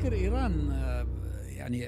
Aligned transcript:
افتكر 0.00 0.14
إيران 0.14 0.70
آه، 0.70 1.06
يعني 1.48 1.86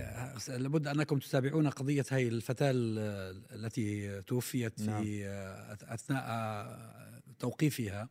لابد 0.49 0.87
أنكم 0.87 1.19
تتابعون 1.19 1.69
قضية 1.69 2.05
هاي 2.11 2.29
الفتاة 2.29 2.71
ال- 2.71 3.43
التي 3.53 4.23
توفيت 4.23 4.81
نعم. 4.83 5.03
في 5.05 5.27
آه، 5.27 5.77
أثناء 5.95 6.25
آه، 6.29 7.21
توقيفها. 7.39 8.09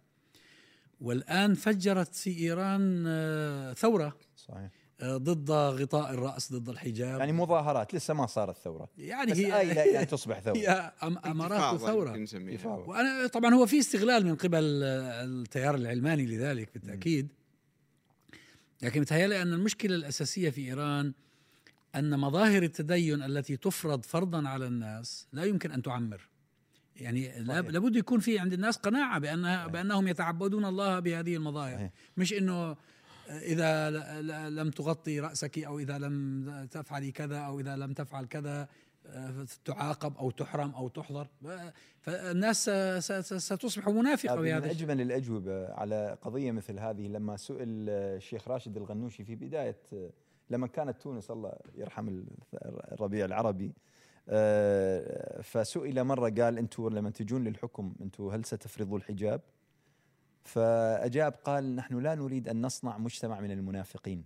والآن 1.02 1.54
فجرت 1.54 2.16
في 2.16 2.38
إيران 2.40 3.04
آه، 3.08 3.74
ثورة 3.74 4.18
صحيح. 4.36 4.70
آه، 5.02 5.18
ضد 5.18 5.52
غطاء 5.52 6.14
الرأس 6.14 6.54
ضد 6.54 6.70
الحجاب. 6.70 7.20
يعني 7.20 7.32
مظاهرات 7.32 7.96
لسه 7.96 8.14
ما 8.14 8.26
صارت 8.26 8.58
ثورة. 8.58 8.90
يعني 8.98 9.32
بس 9.32 9.38
هي 9.38 9.72
إلى 9.72 10.00
أن 10.02 10.08
تصبح 10.16 10.40
ثورة. 10.40 10.58
هي 10.58 10.92
أم- 11.02 11.26
أمارات 11.28 11.80
ثورة. 11.80 12.26
وأنا 12.88 13.28
طبعا 13.28 13.54
هو 13.54 13.66
في 13.66 13.80
استغلال 13.80 14.26
من 14.26 14.36
قبل 14.36 14.82
آه، 14.84 15.24
التيار 15.24 15.76
العلماني 15.76 16.26
لذلك 16.26 16.70
بالتأكيد. 16.74 17.32
لكن 18.82 19.02
متهيألي 19.02 19.42
أن 19.42 19.54
المشكلة 19.54 19.96
الأساسية 19.96 20.50
في 20.50 20.62
إيران 20.62 21.14
أن 21.96 22.20
مظاهر 22.20 22.64
التدين 22.64 23.24
التي 23.24 23.58
تفرض 23.58 24.04
فرضا 24.06 24.48
على 24.50 24.68
الناس 24.68 25.28
لا 25.34 25.44
يمكن 25.44 25.72
أن 25.72 25.82
تعمر 25.82 26.28
يعني 26.96 27.32
صحيح. 27.48 27.48
لابد 27.70 27.96
يكون 27.96 28.20
في 28.20 28.40
عند 28.40 28.54
الناس 28.54 28.78
قناعة 28.78 29.20
بانها 29.20 29.68
بأنهم 29.68 30.08
يتعبدون 30.08 30.66
الله 30.66 31.00
بهذه 31.00 31.36
المظاهر 31.36 31.76
صحيح. 31.76 31.92
مش 32.18 32.34
ل- 32.34 34.28
ل- 34.28 34.56
لم 34.56 34.70
تغطي 34.70 35.20
رأسك 35.20 35.60
أو 35.60 35.80
إذا 35.80 35.98
لم 35.98 36.68
تفعلي 36.72 37.12
كذا 37.12 37.38
أو 37.38 37.60
إذا 37.60 37.76
لم 37.76 37.94
تفعل 37.94 38.26
كذا 38.26 38.68
تعاقب 39.66 40.18
أو 40.18 40.32
تحرم 40.32 40.72
أو 40.72 40.88
تحظر 40.88 41.28
فالناس 42.00 42.70
ستصبح 43.20 43.88
منافقة 43.88 44.36
من 44.36 44.42
بهذا 44.42 44.72
الشيء. 44.72 44.86
أجمل 44.86 45.02
الأجوبة 45.02 45.74
على 45.74 46.18
قضية 46.22 46.52
مثل 46.52 46.80
هذه 46.80 47.08
لما 47.08 47.38
سئل 47.38 47.90
الشيخ 47.90 48.48
راشد 48.48 48.78
الغنوشي 48.78 49.24
في 49.24 49.36
بداية 49.36 49.78
لما 50.50 50.68
كانت 50.68 51.02
تونس 51.02 51.32
الله 51.32 51.54
يرحم 51.76 52.24
الربيع 52.92 53.26
العربي 53.26 53.74
آه، 54.30 55.42
فسئل 55.42 56.04
مرة 56.04 56.30
قال 56.30 56.58
أنتم 56.58 56.90
لما 56.90 57.10
تجون 57.10 57.44
للحكم 57.44 57.94
أنتم 58.02 58.28
هل 58.28 58.46
ستفرضوا 58.46 58.98
الحجاب؟ 58.98 59.42
فأجاب 60.44 61.34
قال 61.44 61.76
نحن 61.76 62.00
لا 62.00 62.16
نريد 62.16 62.50
أن 62.50 62.66
نصنع 62.66 62.98
مجتمع 62.98 63.40
من 63.40 63.52
المنافقين 63.52 64.24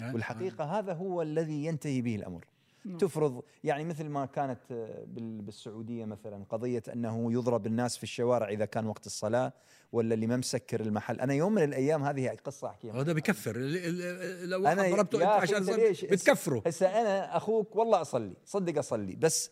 آه، 0.00 0.12
والحقيقة 0.12 0.64
هذا 0.64 0.92
هو 0.92 1.22
الذي 1.22 1.64
ينتهي 1.64 2.02
به 2.02 2.16
الأمر 2.16 2.44
نعم. 2.44 2.55
تفرض 2.98 3.42
يعني 3.64 3.84
مثل 3.84 4.04
ما 4.04 4.26
كانت 4.26 4.60
آه، 4.70 5.04
بال- 5.06 5.42
بالسعودية 5.42 6.04
مثلا 6.04 6.44
قضية 6.50 6.82
أنه 6.92 7.32
يضرب 7.32 7.66
الناس 7.66 7.96
في 7.96 8.02
الشوارع 8.02 8.48
إذا 8.48 8.64
كان 8.64 8.86
وقت 8.86 9.06
الصلاة 9.06 9.52
ولا 9.92 10.14
اللي 10.14 10.26
ما 10.26 10.36
مسكر 10.36 10.80
المحل. 10.80 11.20
أنا 11.20 11.34
يوم 11.34 11.54
من 11.54 11.62
الأيام 11.62 12.02
هذه 12.04 12.28
قصة 12.44 12.68
أحكيها. 12.68 13.00
هذا 13.00 13.12
بكفر. 13.12 13.56
ال- 13.56 13.76
ال- 13.76 14.50
لو 14.50 14.66
أنا 14.66 14.82
واحد 14.82 14.92
ضربته 14.94 15.26
عشان 15.26 15.64
بتكفره. 16.10 16.62
هسه 16.66 16.86
أنا 17.00 17.36
أخوك 17.36 17.76
والله 17.76 18.00
أصلي 18.00 18.32
صدق 18.46 18.78
أصلي. 18.78 19.16
بس 19.16 19.50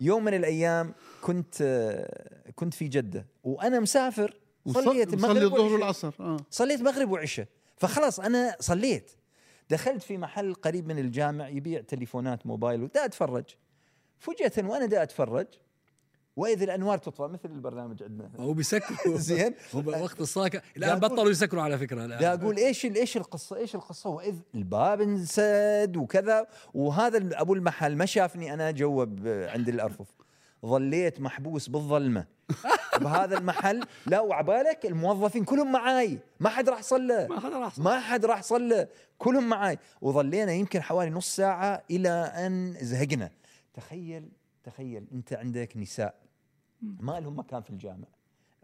يوم 0.00 0.24
من 0.24 0.34
الأيام 0.34 0.94
كنت 1.22 1.54
آه، 1.62 2.50
كنت 2.54 2.74
في 2.74 2.88
جدة 2.88 3.26
وأنا 3.44 3.80
مسافر 3.80 4.36
صليت 4.66 4.84
صلي 4.84 5.02
المغرب 5.02 5.36
الظهر 5.36 5.60
والعشاء. 5.60 5.72
والعصر 5.72 6.12
آه. 6.20 6.36
صليت 6.50 6.80
مغرب 6.80 7.10
وعشاء. 7.10 7.46
فخلاص 7.76 8.20
أنا 8.20 8.56
صليت. 8.60 9.10
دخلت 9.70 10.02
في 10.02 10.18
محل 10.18 10.54
قريب 10.54 10.86
من 10.86 10.98
الجامع 10.98 11.48
يبيع 11.48 11.80
تليفونات 11.80 12.46
موبايل 12.46 12.82
ودا 12.82 13.04
أتفرج. 13.04 13.44
فجأة 14.18 14.68
وأنا 14.68 14.86
دا 14.86 15.02
أتفرج 15.02 15.46
وإذا 16.36 16.64
الأنوار 16.64 16.98
تطفى 16.98 17.22
مثل 17.22 17.48
البرنامج 17.48 18.02
عندنا. 18.02 18.30
هو 18.40 18.52
بيسكروا. 18.52 19.18
زين؟ 19.28 19.54
هو 19.74 20.02
وقت 20.02 20.20
الصلاه 20.20 20.50
لا 20.54 20.62
الان 20.76 20.98
بطلوا 20.98 21.30
يسكروا 21.30 21.62
على 21.62 21.78
فكرة. 21.78 22.04
الان 22.04 22.20
دا 22.20 22.34
أقول 22.34 22.56
إيش 22.56 22.84
إيش 22.84 23.16
القصة؟ 23.16 23.56
إيش 23.56 23.74
القصة؟ 23.74 24.10
وإذ 24.10 24.34
الباب 24.54 25.00
انسد 25.00 25.96
وكذا 25.96 26.46
وهذا 26.74 27.40
أبو 27.40 27.54
المحل 27.54 27.96
ما 27.96 28.06
شافني 28.06 28.54
أنا 28.54 28.70
جوا 28.70 29.04
عند 29.48 29.68
الأرفف. 29.68 30.25
ظليت 30.66 31.20
محبوس 31.20 31.68
بالظلمة. 31.68 32.26
بهذا 33.00 33.38
المحل 33.38 33.84
لا 34.06 34.20
وعبالك 34.20 34.86
الموظفين 34.86 35.44
كلهم 35.44 35.72
معاي. 35.72 36.18
ما 36.40 36.48
حد 36.48 36.68
راح 36.68 36.82
صلى. 36.82 37.26
ما 37.30 37.40
حدا 37.40 37.58
راح 37.58 37.78
ما 37.78 38.00
حد 38.00 38.24
راح 38.24 38.42
صلى. 38.42 38.88
كلهم 39.18 39.48
معاي. 39.48 39.78
وظلينا 40.00 40.52
يمكن 40.52 40.82
حوالي 40.82 41.10
نص 41.10 41.36
ساعة 41.36 41.82
إلى 41.90 42.08
أن 42.08 42.76
زهقنا. 42.80 43.30
تخيل 43.74 44.28
تخيل 44.64 45.06
أنت 45.12 45.32
عندك 45.32 45.76
نساء. 45.76 46.14
ما 46.82 47.20
لهم 47.20 47.38
مكان 47.38 47.62
في 47.62 47.70
الجامع. 47.70 48.06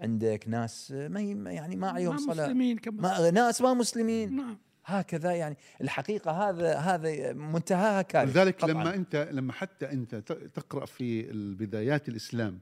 عندك 0.01 0.45
ناس 0.49 0.91
ما 0.91 1.21
ما- 1.35 1.53
يعني 1.53 1.77
ما 1.77 1.91
عليهم 1.91 2.13
ما 2.15 2.19
صلاة. 2.21 2.45
مسلمين 2.47 2.79
كمان 2.79 3.01
ما 3.03 3.31
ناس 3.31 3.61
ما 3.63 3.75
مسلمين. 3.75 4.37
نعم. 4.37 4.59
هكذا 4.85 5.33
يعني 5.33 5.57
الحقيقة 5.81 6.31
هذا 6.31 6.77
هذا 6.77 7.33
منتهاها 7.33 8.03
كارثة 8.03 8.41
ولذلك 8.41 8.57
قطعاً. 8.57 8.73
لما 8.73 8.95
أنت 8.95 9.29
لما 9.31 9.53
حتى 9.53 9.93
أنت 9.93 10.15
تقرأ 10.55 10.87
في 10.87 11.31
البدايات 11.31 12.09
الإسلام 12.09 12.59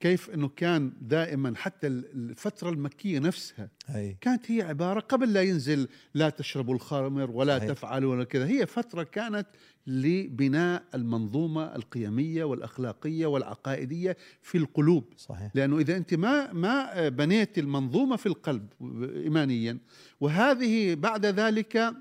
كيف 0.00 0.30
إنه 0.30 0.48
كان 0.48 0.92
دائما 1.00 1.52
حتى 1.56 1.86
ال- 1.86 2.04
الفترة 2.30 2.70
المكية 2.70 3.18
نفسها 3.18 3.68
أي. 3.94 4.16
كانت 4.20 4.50
هي 4.50 4.62
عبارة 4.62 5.00
قبل 5.00 5.32
لا 5.32 5.42
ينزل 5.42 5.88
لا 6.14 6.30
تشربوا 6.30 6.74
الخمر 6.74 7.30
ولا 7.30 7.58
صحيح. 7.58 7.70
تفعلوا 7.72 8.12
ولا 8.14 8.24
كذا 8.24 8.46
هي 8.46 8.66
فترة 8.66 9.02
كانت 9.02 9.46
لبناء 9.86 10.84
المنظومة 10.94 11.76
القيمية 11.76 12.44
والأخلاقية 12.44 13.26
والعقائدية 13.26 14.16
في 14.42 14.58
القلوب 14.58 15.04
صحيح 15.16 15.50
لأنه 15.54 15.78
إذا 15.78 15.96
أنت 15.96 16.14
ما 16.14 16.52
ما 16.52 17.08
بنيت 17.08 17.58
المنظومة 17.58 18.16
في 18.16 18.26
القلب 18.26 18.66
ايمانيا 19.14 19.78
وهذه 20.20 20.94
بعد 20.94 21.26
ذلك 21.26 21.92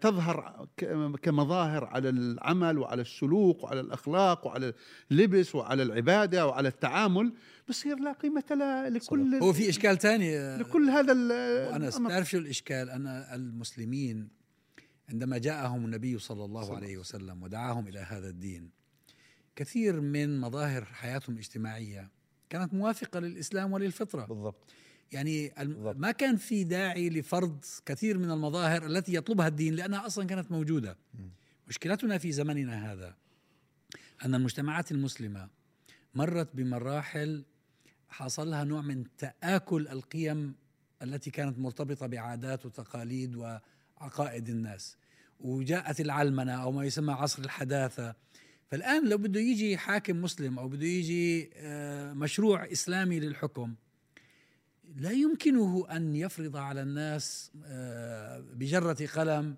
تظهر 0.00 0.68
ك- 0.76 1.16
كمظاهر 1.22 1.84
على 1.84 2.08
العمل 2.08 2.78
وعلى 2.78 3.02
السلوك 3.02 3.62
وعلى 3.64 3.80
الأخلاق 3.80 4.46
وعلى 4.46 4.72
اللبس 5.10 5.54
وعلى 5.54 5.82
العبادة 5.82 6.46
وعلى 6.46 6.68
التعامل 6.68 7.32
بصير 7.68 7.98
لا 7.98 8.12
قيمة 8.12 8.44
لها 8.50 8.90
لكل 8.90 9.34
هو 9.34 9.52
في 9.52 9.68
إشكال 9.68 9.98
ثاني 9.98 10.56
لكل 10.56 10.90
هذا 10.90 11.12
الأمر. 11.12 12.10
تعرف 12.10 12.30
شو 12.30 12.38
الإشكال؟ 12.38 12.90
أن 12.90 13.06
المسلمين 13.06 14.28
عندما 15.08 15.38
جاءهم 15.38 15.84
النبي 15.84 16.18
صلى 16.18 16.44
الله 16.44 16.76
عليه 16.76 16.98
وسلم 16.98 17.42
ودعاهم 17.42 17.88
إلى 17.88 17.98
هذا 17.98 18.28
الدين 18.28 18.70
كثير 19.56 20.00
من 20.00 20.40
مظاهر 20.40 20.84
حياتهم 20.84 21.34
الاجتماعية 21.34 22.10
كانت 22.50 22.74
موافقة 22.74 23.20
للإسلام 23.20 23.72
وللفطرة. 23.72 24.24
بالضبط. 24.26 24.70
يعني 25.14 25.52
بالضبط. 25.58 25.96
ما 25.96 26.10
كان 26.10 26.36
في 26.36 26.64
داعي 26.64 27.10
لفرض 27.10 27.64
كثير 27.86 28.18
من 28.18 28.30
المظاهر 28.30 28.86
التي 28.86 29.14
يطلبها 29.14 29.48
الدين 29.48 29.74
لأنها 29.74 30.06
أصلا 30.06 30.26
كانت 30.26 30.50
موجودة. 30.52 30.96
مشكلتنا 31.68 32.18
في 32.18 32.32
زمننا 32.32 32.92
هذا 32.92 33.16
أن 34.24 34.34
المجتمعات 34.34 34.92
المسلمة 34.92 35.48
مرت 36.14 36.56
بمراحل 36.56 37.44
حصلها 38.08 38.64
نوع 38.64 38.80
من 38.80 39.04
تآكل 39.18 39.88
القيم 39.88 40.54
التي 41.02 41.30
كانت 41.30 41.58
مرتبطة 41.58 42.06
بعادات 42.06 42.66
وتقاليد 42.66 43.36
وعقائد 43.36 44.48
الناس. 44.48 44.96
وجاءت 45.40 46.00
العلمنة 46.00 46.52
أو 46.52 46.72
ما 46.72 46.84
يسمى 46.84 47.12
عصر 47.12 47.42
الحداثة. 47.42 48.14
فالآن 48.70 49.08
لو 49.08 49.18
بده 49.18 49.40
يجي 49.40 49.76
حاكم 49.76 50.22
مسلم 50.22 50.58
أو 50.58 50.68
بده 50.68 50.86
يجي 50.86 51.50
آه، 51.54 52.12
مشروع 52.12 52.72
إسلامي 52.72 53.20
للحكم 53.20 53.74
لا 54.96 55.10
يمكنه 55.10 55.86
أن 55.90 56.14
يفرض 56.16 56.56
على 56.56 56.82
الناس 56.82 57.50
آه، 57.64 58.40
بجرة 58.54 59.06
قلم 59.14 59.56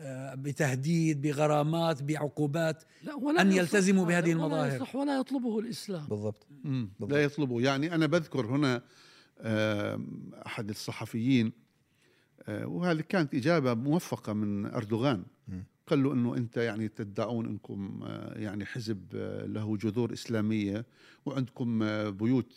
آه، 0.00 0.34
بتهديد 0.34 1.22
بغرامات 1.22 2.02
بعقوبات 2.02 2.82
لا 3.02 3.14
ولا 3.14 3.40
أن 3.40 3.52
يصح 3.52 3.58
يلتزموا 3.58 4.06
بهذه 4.06 4.34
ولا 4.34 4.44
المظاهر. 4.44 4.76
يصح 4.76 4.94
ولا 4.96 5.18
يطلبه 5.20 5.58
الإسلام 5.58 6.06
بالضبط. 6.06 6.46
بالضبط. 6.64 7.12
لا 7.12 7.22
يطلبوا 7.22 7.62
يعني 7.62 7.94
أنا 7.94 8.06
بذكر 8.06 8.46
هنا 8.46 8.82
آه، 9.40 10.00
أحد 10.46 10.68
الصحفيين 10.70 11.52
وهذه 12.48 13.00
كانت 13.00 13.34
إجابة 13.34 13.74
موفقة 13.74 14.32
من 14.32 14.66
أردوغان. 14.66 15.24
قال 15.88 16.02
له 16.02 16.12
إنه 16.12 16.36
أنت 16.36 16.56
يعني 16.56 16.88
تدعون 16.88 17.46
إنكم 17.46 18.00
آه، 18.04 18.38
يعني 18.38 18.64
حزب 18.64 19.02
آه، 19.14 19.46
له 19.46 19.76
جذور 19.76 20.12
إسلامية 20.12 20.86
وعندكم 21.26 21.82
آه، 21.82 22.10
بيوت 22.10 22.52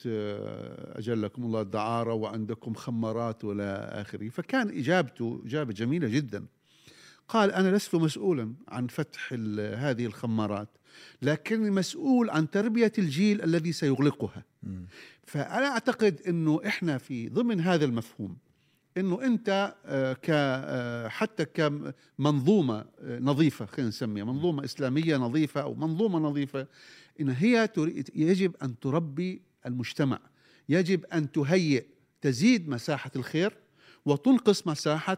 أجلكم 0.96 1.44
الله 1.44 1.62
الدعاره 1.62 2.14
وعندكم 2.14 2.74
خمارات 2.74 3.44
والى 3.44 3.90
آخره. 3.92 4.30
فكان 4.30 4.70
إجابته 4.70 5.42
إجابة 5.46 5.74
جميلة 5.74 6.08
جدا. 6.08 6.46
قال 7.28 7.52
أنا 7.52 7.76
لست 7.76 7.96
مسؤولا 7.96 8.54
عن 8.68 8.88
فتح 8.88 9.34
هذه 9.76 10.06
الخمارات 10.06 10.70
لكني 11.22 11.72
مسؤول 11.72 12.30
عن 12.30 12.50
تربية 12.50 12.92
الجيل 12.98 13.42
الذي 13.42 13.72
سيغلقها. 13.72 14.44
فأنا 15.24 15.68
أعتقد 15.68 16.22
إنه 16.28 16.62
إحنا 16.66 16.98
في 16.98 17.30
ضمن 17.30 17.60
هذا 17.60 17.86
المفهوم. 17.86 18.38
إنه 18.98 19.24
أنت 19.26 19.76
آه، 19.86 20.14
ك 20.14 20.26
آه، 20.30 21.08
حتى 21.08 21.46
كمنظومة 21.46 22.86
آه، 23.00 23.20
نظيفة 23.20 23.66
خلينا 23.66 23.90
نسميها 23.90 24.26
منظومة 24.26 24.66
إسلامية 24.66 25.18
نظيفة 25.18 25.62
أو 25.62 25.74
منظومة 25.74 26.20
نظيفة 26.20 26.68
إن 27.22 27.30
هي 27.30 27.70
يجب 28.16 28.56
أن 28.64 28.80
تربي 28.80 29.42
المجتمع. 29.66 30.20
يجب 30.70 31.06
أن 31.06 31.32
تهيئ 31.32 31.86
تزيد 32.22 32.70
مساحة 32.70 33.12
الخير 33.16 33.58
وتنقص 34.06 34.68
مساحة 34.68 35.18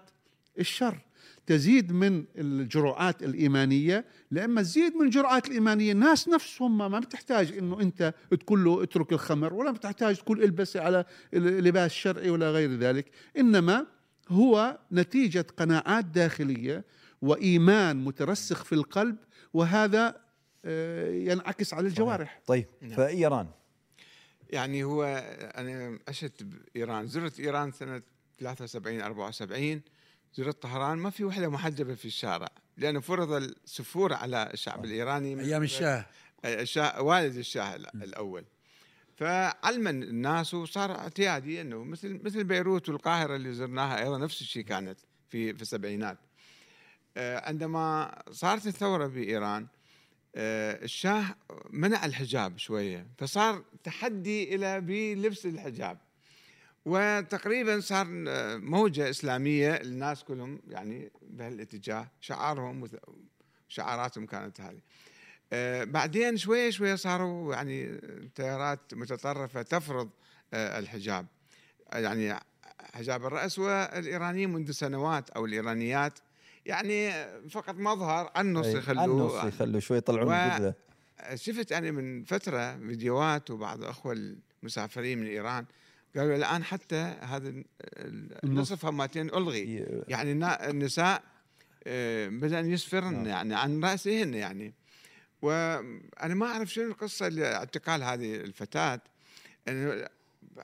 الشر. 0.60 0.98
تزيد 1.46 1.92
من 1.92 2.26
الجرعات 2.36 3.24
الإيمانية 3.24 4.06
لما 4.32 4.62
تزيد 4.62 4.96
من 4.96 5.06
الجرعات 5.06 5.48
الإيمانية 5.48 5.92
الناس 5.92 6.30
نفسهم 6.30 6.78
ما 6.78 7.00
بتحتاج 7.00 7.58
إنه 7.58 7.82
أنت 7.82 8.14
تقول 8.32 8.64
له 8.64 8.84
اترك 8.84 9.14
الخمر 9.14 9.54
ولا 9.54 9.72
بتحتاج 9.72 10.16
تقول 10.16 10.44
البس 10.44 10.78
على 10.78 11.06
لباس 11.34 11.92
شرعي 11.92 12.30
ولا 12.30 12.52
غير 12.52 12.76
ذلك. 12.76 13.12
إنما 13.38 13.86
هو 14.30 14.80
نتيجة 14.92 15.46
قناعات 15.58 16.06
داخلية 16.06 16.86
وإيمان 17.22 18.04
مترسخ 18.04 18.64
في 18.64 18.76
القلب 18.76 19.18
وهذا 19.54 20.24
آه، 20.66 21.12
ينعكس 21.12 21.74
على 21.74 21.88
الجوارح. 21.88 22.42
طيب 22.48 22.66
نعم. 22.82 22.92
فإيران؟ 22.92 23.48
يعني 24.50 24.84
هو 24.84 25.04
أنا 25.58 26.00
عشت 26.08 26.44
بإيران 26.44 27.08
زرت 27.08 27.40
إيران 27.40 27.72
سنة 27.72 28.02
73 28.40 29.02
74 29.02 29.82
زرت 30.36 30.62
طهران 30.62 30.98
ما 30.98 31.10
في 31.10 31.24
وحدة 31.24 31.50
محجبة 31.50 31.96
في 31.96 32.06
الشارع 32.06 32.50
لأنه 32.78 33.00
فرض 33.00 33.32
السفور 33.32 34.14
على 34.14 34.50
الشعب 34.54 34.86
الإيراني 34.86 35.36
من 35.36 35.44
أيام 35.44 35.64
الشاه. 35.64 36.06
الشاه 36.46 37.02
والد 37.02 37.38
الشاه 37.38 37.76
الأول. 37.76 38.46
فعلم 39.16 39.88
الناس 39.88 40.54
وصار 40.54 40.92
اعتيادي 40.92 41.62
إنه 41.62 41.84
مثل 41.84 42.20
مثل 42.24 42.44
بيروت 42.44 42.90
والقاهرة 42.90 43.36
اللي 43.36 43.54
زرناها 43.54 44.00
أيضا 44.00 44.18
نفس 44.18 44.42
الشيء 44.42 44.64
كانت 44.64 45.00
في 45.30 45.54
في 45.54 45.62
السبعينات. 45.62 46.18
آه، 47.18 47.48
عندما 47.48 48.16
صارت 48.32 48.68
الثورة 48.68 49.08
بايران 49.08 49.68
آه، 50.36 50.84
الشاه 50.84 51.36
منع 51.70 52.06
الحجاب 52.06 52.58
شوية 52.58 53.08
فصار 53.18 53.64
تحدي 53.84 54.56
إلى 54.56 54.82
بلبس 54.82 55.46
الحجاب. 55.46 55.98
وتقريبا 56.86 57.80
صار 57.80 58.08
آه، 58.28 58.58
موجة 58.58 59.10
إسلامية 59.10 59.74
الناس 59.74 60.24
كلهم 60.24 60.62
يعني 60.68 61.12
بهالاتجاه 61.22 62.08
شعارهم 62.22 62.88
شعاراتهم 63.68 64.26
كانت 64.26 64.62
هذه. 64.62 64.80
آه، 65.54 65.84
بعدين 65.84 66.38
شوية 66.38 66.70
شوية 66.70 66.96
صاروا 66.96 67.54
يعني 67.54 68.02
تيارات 68.36 68.94
متطرفة 68.94 69.62
تفرض 69.62 70.10
الحجاب. 70.54 71.26
يعني 71.94 72.36
حجاب 72.94 73.26
الرأس 73.26 73.60
والإيرانيين 73.60 74.50
منذ 74.54 74.72
سنوات 74.72 75.30
أو 75.30 75.46
الإيرانيات 75.46 76.20
يعني 76.66 77.12
فقط 77.50 77.76
مظهر 77.76 78.32
النص 78.38 78.66
يخلوه. 78.66 79.06
النص 79.06 79.54
يخلوه 79.54 79.80
شوي 79.80 79.98
يطلعون. 79.98 80.74
شفت 81.36 81.72
أنا 81.72 81.92
من 81.92 82.24
فترة 82.24 82.78
فيديوهات 82.78 83.52
وبعض 83.52 83.84
الاخوه 83.84 84.36
المسافرين 84.64 85.20
من 85.20 85.28
إيران 85.28 85.66
قالوا 86.16 86.36
الآن 86.36 86.64
حتى 86.64 87.16
هذا 87.22 87.54
النصف. 88.44 88.86
هماتين 88.86 89.30
ألغي. 89.30 89.86
يعني 90.08 90.32
النساء 90.70 91.24
آه، 91.88 92.28
بدأن 92.28 92.72
يسفرن 92.72 93.14
نعم. 93.14 93.26
يعني 93.26 93.56
عن 93.56 93.84
رأسهن 93.84 94.34
يعني. 94.34 94.74
وأنا 95.42 96.34
ما 96.34 96.46
أعرف 96.46 96.74
شنو 96.74 96.92
القصة 96.92 97.28
لاعتقال 97.28 98.04
هذه 98.04 98.36
الفتاة. 98.36 99.02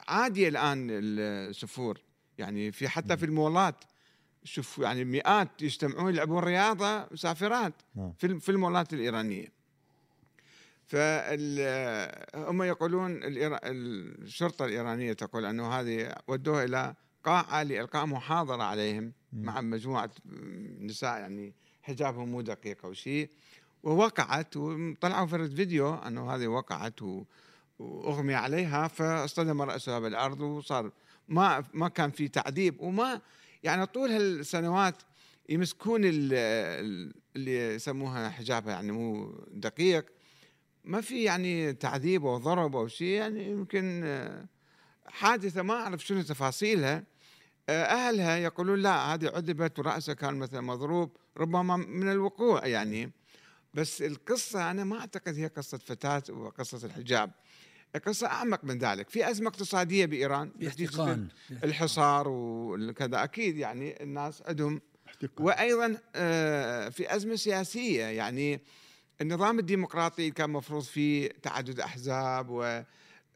عادي 0.08 0.48
الآن 0.48 0.88
السفور. 0.92 2.02
يعني 2.38 2.72
في 2.72 2.88
حتى 2.88 3.18
في 3.18 3.26
المولات. 3.26 3.76
شوف 4.44 4.78
يعني 4.78 5.06
مئات 5.06 5.62
يجتمعون 5.62 6.14
يلعبون 6.14 6.44
رياضة 6.44 7.08
مسافرات. 7.12 7.74
نعم. 7.96 8.14
في 8.40 8.50
المولات 8.50 8.94
الإيرانية. 8.94 9.59
فهم 10.90 12.64
يقولون 12.64 13.20
الشرطة 13.24 14.66
الإيرانية 14.66 15.14
تقول 15.14 15.46
أنه 15.46 15.68
هذه 15.68 16.16
ودوها 16.28 16.64
إلى 16.64 16.96
قاعة 17.24 17.64
لإلقاء 17.64 18.06
محاضرة 18.06 18.64
عليهم 18.64 19.14
مع 19.34 19.62
مجموعة 19.62 20.12
نساء 20.80 21.20
يعني 21.20 21.54
حجابهم 21.82 22.30
مو 22.30 22.42
دقيق 22.42 22.86
أو 22.86 22.94
شيء 22.94 23.30
ووقعت 23.84 24.58
وطلعوا 24.58 25.28
فرد 25.28 25.56
فيديو 25.56 25.94
أنه 25.94 26.36
هذه 26.36 26.48
وقعت 26.48 27.02
وأغمي 27.80 28.34
عليها 28.34 28.88
فاصطدم 28.88 29.62
رأسها 29.62 30.00
بالأرض 30.00 30.42
وصار 30.42 30.92
ما 31.28 31.64
ما 31.74 31.88
كان 31.88 32.12
في 32.12 32.28
تعذيب 32.28 32.82
وما 32.82 33.22
يعني 33.64 33.86
طول 33.86 34.10
هالسنوات 34.10 34.96
يمسكون 35.50 36.02
اللي 36.04 37.76
يسموها 37.76 38.30
حجابها 38.30 38.74
يعني 38.74 38.92
مو 38.92 39.36
دقيق 39.52 40.06
ما 40.90 41.02
في 41.02 41.24
يعني 41.24 41.74
تعذيب 41.74 42.26
أو 42.26 42.38
ضرب 42.38 42.76
أو 42.76 42.88
شيء 42.88 43.08
يعني 43.08 43.50
يمكن 43.50 44.02
آه، 44.04 44.46
حادثة 45.06 45.62
ما 45.62 45.74
أعرف 45.74 46.06
شنو 46.06 46.22
تفاصيلها. 46.22 47.04
آه، 47.70 47.84
أهلها 47.84 48.38
يقولون 48.38 48.82
لا 48.82 49.14
هذه 49.14 49.28
عذبت 49.28 49.80
ورأسها 49.80 50.14
كان 50.14 50.36
مثلا 50.36 50.62
مضروب 50.62 51.18
ربما 51.38 51.78
من 51.78 52.12
الوقوع 52.12 52.66
يعني. 52.66 53.12
بس 53.74 54.02
القصة 54.02 54.72
أنا 54.72 54.84
ما 54.84 55.00
أعتقد 55.00 55.36
هي 55.36 55.48
قصة 55.48 55.78
فتاة 55.78 56.24
وقصة 56.30 56.86
الحجاب. 56.88 57.32
قصة 58.06 58.28
أعمق 58.28 58.64
من 58.64 58.78
ذلك. 58.78 59.10
في 59.10 59.30
أزمة 59.30 59.48
اقتصادية 59.48 60.06
بإيران 60.06 60.52
احتقان 60.68 61.28
الحصار 61.64 62.28
وكذا 62.28 63.24
أكيد 63.24 63.58
يعني 63.58 64.04
الناس 64.04 64.44
عندهم. 64.48 64.82
وأيضا 65.40 65.98
آه، 66.16 66.90
في 66.90 67.16
أزمة 67.16 67.36
سياسية 67.36 68.04
يعني 68.04 68.62
النظام 69.22 69.60
الديمقراطي 69.60 70.32
كان 70.32 70.50
مفروض 70.50 70.84
فيه 70.84 71.30
تعدد 71.42 71.80
أحزاب 71.80 72.50
و 72.50 72.84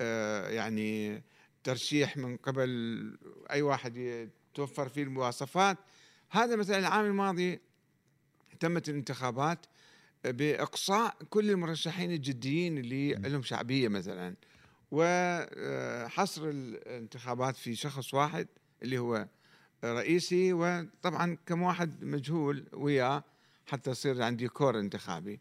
آه، 0.01 0.49
يعني 0.49 1.23
ترشيح 1.63 2.17
من 2.17 2.37
قبل 2.37 2.69
أي 3.51 3.61
واحد 3.61 3.97
يتوفر 3.97 4.89
فيه 4.89 5.03
المواصفات. 5.03 5.77
هذا 6.29 6.55
مثلا 6.55 6.79
العام 6.79 7.05
الماضي 7.05 7.59
تمت 8.59 8.89
الانتخابات 8.89 9.65
بإقصاء 10.25 11.17
كل 11.29 11.49
المرشحين 11.51 12.11
الجديين 12.11 12.77
اللي 12.77 13.13
لهم 13.13 13.41
شعبية 13.41 13.87
مثلا. 13.87 14.35
وحصر 14.91 16.49
الانتخابات 16.49 17.55
في 17.55 17.75
شخص 17.75 18.13
واحد 18.13 18.47
اللي 18.83 18.97
هو 18.97 19.27
رئيسي 19.83 20.53
وطبعا 20.53 21.37
كم 21.45 21.61
واحد 21.61 22.03
مجهول 22.03 22.65
وياه 22.73 23.23
حتى 23.65 23.91
يصير 23.91 24.21
عندي 24.23 24.47
كور 24.47 24.79
انتخابي. 24.79 25.39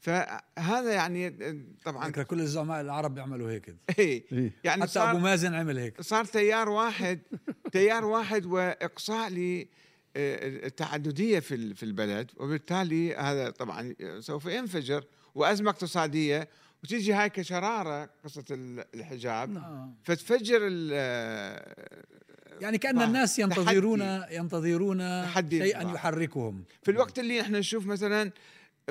فهذا 0.00 0.92
يعني 0.92 1.30
طبعا 1.84 2.08
فكرة 2.08 2.22
كل 2.22 2.40
الزعماء 2.40 2.80
العرب 2.80 3.14
بيعملوا 3.14 3.50
هيك. 3.50 3.76
اي 3.98 4.24
يعني 4.64 4.82
حتى 4.82 4.98
أبو 4.98 5.18
مازن 5.18 5.54
عمل 5.54 5.78
هيك. 5.78 6.00
صار 6.00 6.24
تيار 6.24 6.68
واحد 6.68 7.20
تيار 7.72 8.04
واحد 8.04 8.46
وإقصاء 8.46 9.30
التعددية 10.16 11.40
في 11.40 11.74
في 11.74 11.82
البلد 11.82 12.30
وبالتالي 12.36 13.14
هذا 13.14 13.50
طبعا 13.50 13.94
سوف 14.20 14.46
ينفجر 14.46 15.04
وأزمة 15.34 15.70
اقتصادية. 15.70 16.48
وتيجي 16.84 17.12
هاي 17.12 17.30
كشرارة 17.30 18.10
قصة 18.24 18.44
الحجاب 18.94 19.50
نعم. 19.50 19.94
فتفجر 20.02 20.62
يعني 22.60 22.78
كأن 22.78 23.02
الناس 23.02 23.38
ينتظرون 23.38 24.00
ينتظرون 24.30 24.98
شيئا 25.50 25.82
يحركهم. 25.94 26.64
في 26.82 26.90
الوقت 26.90 27.18
اللي 27.18 27.40
إحنا 27.40 27.58
نشوف 27.58 27.86
مثلا 27.86 28.32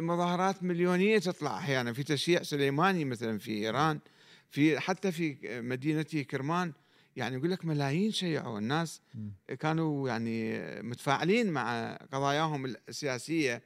مظاهرات 0.02 0.64
مليونية 0.64 1.20
تطلع 1.20 1.58
أحيانا 1.58 1.94
في 1.94 2.04
تشييع 2.04 2.44
سليماني 2.44 3.06
مثلا 3.06 3.40
في 3.40 3.52
إيران 3.52 4.00
في 4.50 4.80
حتى 4.80 5.12
في 5.12 5.38
مدينتي 5.62 6.24
كرمان 6.24 6.74
يعني 7.16 7.36
يقول 7.36 7.52
لك 7.52 7.66
ملايين 7.66 8.12
شيعوا 8.12 8.60
الناس 8.60 9.02
كانوا 9.60 10.10
يعني 10.10 10.62
متفاعلين 10.82 11.52
مع 11.52 11.96
قضاياهم 12.14 12.66
السياسية. 12.66 13.62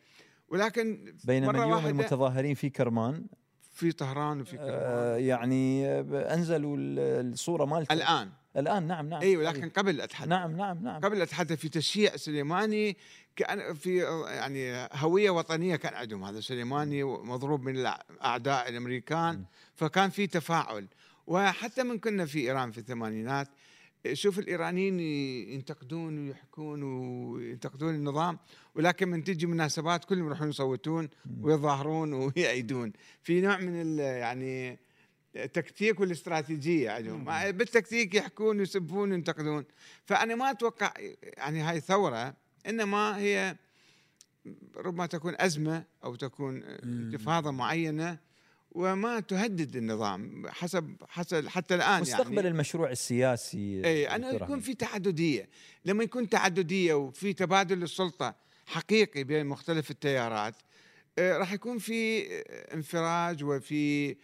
ولكن 0.49 1.15
بينما 1.23 1.63
اليوم 1.65 1.87
المتظاهرين 1.87 2.55
في 2.55 2.69
كرمان 2.69 3.25
في 3.73 3.91
طهران 3.91 4.41
وفي 4.41 4.57
كرمان. 4.57 4.71
آه 4.71 5.17
يعني 5.17 5.89
أنزلوا 6.11 6.77
الصورة 6.79 7.65
مالته 7.65 7.93
الآن. 7.93 8.29
الآن 8.57 8.87
نعم 8.87 9.09
نعم 9.09 9.21
اي 9.21 9.37
ولكن 9.37 9.69
قبل 9.69 10.01
اتحدث 10.01 10.29
نعم 10.29 10.57
نعم 10.57 10.83
نعم. 10.83 11.01
قبل 11.01 11.21
اتحدث 11.21 11.59
في 11.59 11.69
تشييع 11.69 12.15
سليماني 12.15 12.97
كان 13.35 13.73
في 13.73 13.97
يعني 14.27 14.89
هوية 14.93 15.29
وطنية 15.29 15.75
كان 15.75 15.93
عندهم. 15.93 16.23
هذا 16.23 16.39
سليماني 16.39 17.03
مضروب 17.03 17.63
من 17.63 17.77
الاعداء 17.77 18.69
الأمريكان 18.69 19.43
فكان 19.75 20.09
في 20.09 20.27
تفاعل. 20.27 20.87
وحتى 21.27 21.83
من 21.83 21.99
كنا 21.99 22.25
في 22.25 22.39
إيران 22.39 22.71
في 22.71 22.77
الثمانينات 22.77 23.47
شوف 24.13 24.39
الإيرانيين 24.39 24.99
ينتقدون 25.53 26.27
ويحكون 26.27 26.83
وينتقدون 26.83 27.95
النظام 27.95 28.39
ولكن 28.75 29.07
من 29.07 29.23
تجي 29.23 29.45
مناسبات 29.45 30.05
كلهم 30.05 30.25
يروحون 30.25 30.49
يصوتون 30.49 31.09
ويظاهرون 31.41 32.13
ويأيدون 32.13 32.93
في 33.21 33.41
نوع 33.41 33.57
من 33.57 33.99
يعني 33.99 34.79
التكتيك 35.35 35.99
والاستراتيجية 35.99 36.89
عندهم. 36.89 37.51
بالتكتيك 37.51 38.15
يحكون 38.15 38.59
ويسبون 38.59 39.11
وينتقدون. 39.11 39.65
فأنا 40.05 40.35
ما 40.35 40.51
أتوقع 40.51 40.93
يعني 41.23 41.61
هاي 41.61 41.79
ثورة 41.79 42.35
إنما 42.67 43.17
هي 43.17 43.55
ربما 44.75 45.05
تكون 45.05 45.35
أزمة 45.37 45.83
أو 46.03 46.15
تكون 46.15 46.63
انتفاضه 46.63 47.51
معينة 47.51 48.17
وما 48.71 49.19
تهدد 49.19 49.75
النظام 49.75 50.47
حسب 50.47 50.95
حسب 51.09 51.47
حتى 51.47 51.75
الآن 51.75 52.01
مستقبل 52.01 52.35
يعني 52.35 52.47
المشروع 52.47 52.91
السياسي 52.91 53.85
اي 53.85 54.09
أنا 54.09 54.31
يكون 54.31 54.59
في 54.59 54.73
تعددية. 54.73 55.49
لما 55.85 56.03
يكون 56.03 56.29
تعددية 56.29 56.93
وفي 56.93 57.33
تبادل 57.33 57.79
للسلطه 57.79 58.35
حقيقي 58.65 59.23
بين 59.23 59.45
مختلف 59.45 59.91
التيارات 59.91 60.55
آه، 61.19 61.37
راح 61.37 61.53
يكون 61.53 61.77
في 61.77 62.27
إنفراج 62.73 63.43
وفي 63.43 64.15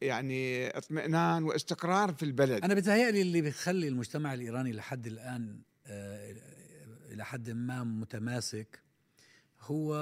يعني 0.00 0.68
اطمئنان 0.68 1.42
واستقرار 1.42 2.12
في 2.14 2.22
البلد. 2.22 2.64
أنا 2.64 2.74
بتهيألي 2.74 3.22
اللي 3.22 3.40
بيخلي 3.40 3.88
المجتمع 3.88 4.34
الإيراني 4.34 4.72
لحد 4.72 5.06
الآن 5.06 5.60
آه، 5.86 6.34
إلى 7.12 7.24
حد 7.24 7.50
ما 7.50 7.84
متماسك 7.84 8.80
هو 9.60 9.94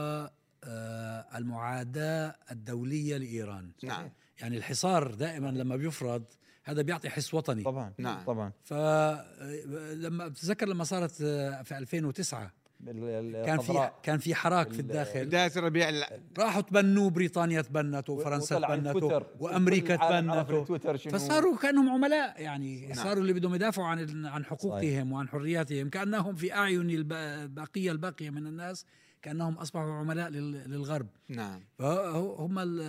آه، 0.64 1.26
المعاداة 1.38 2.36
الدولية 2.50 3.16
لإيران. 3.16 3.70
نعم. 3.84 4.10
يعني 4.40 4.56
الحصار 4.56 5.14
دائما 5.14 5.48
لما 5.50 5.76
بيفرض 5.76 6.24
هذا 6.64 6.82
بيعطي 6.82 7.10
حس 7.10 7.34
وطني. 7.34 7.62
طبعا 7.62 7.92
نعم. 7.98 8.24
طبعا. 8.24 8.52
فلما 8.64 10.28
بتذكر 10.28 10.66
لما 10.68 10.84
صارت 10.84 11.22
آه، 11.22 11.62
في 11.62 11.78
2009 11.78 12.42
ال- 12.44 12.50
كان 12.86 13.58
في 13.58 13.90
كان 14.02 14.18
في 14.18 14.34
حراك 14.34 14.68
في 14.72 14.74
ال- 14.74 14.80
الداخل 14.80 15.26
بداية 15.26 15.52
الربيع 15.56 15.88
ال- 15.88 16.04
راحوا 16.38 16.62
تبنوا 16.62 17.10
بريطانيا 17.10 17.62
تبنت 17.62 18.10
وفرنسا 18.10 18.56
وطلع 18.56 18.76
تبنت 18.76 18.86
التويتر. 18.96 19.26
وأمريكا 19.40 19.96
كل 19.96 20.02
العالم 20.04 20.30
عرف 20.30 20.48
تبنت 20.48 20.60
التويتر 20.60 20.96
شنو. 20.96 21.12
فصاروا 21.12 21.56
كأنهم 21.56 21.88
عملاء 21.90 22.42
يعني 22.42 22.86
نعم. 22.86 22.94
صاروا 22.94 23.22
اللي 23.22 23.32
بدهم 23.32 23.54
يدافعوا 23.54 23.86
عن 23.86 24.26
عن 24.26 24.44
حقوقهم 24.44 25.12
وعن 25.12 25.28
حرياتهم 25.28 25.88
كأنهم 25.90 26.34
في 26.34 26.54
أعين 26.54 26.90
الب- 26.90 27.12
البقيه 27.12 27.90
الباقية 27.92 28.30
من 28.30 28.46
الناس 28.46 28.84
كأنهم 29.22 29.54
أصبحوا 29.54 29.92
عملاء 29.92 30.28
لل- 30.28 30.70
للغرب. 30.70 31.06
نعم. 31.28 31.60
فهم 31.78 32.58
ال- 32.58 32.80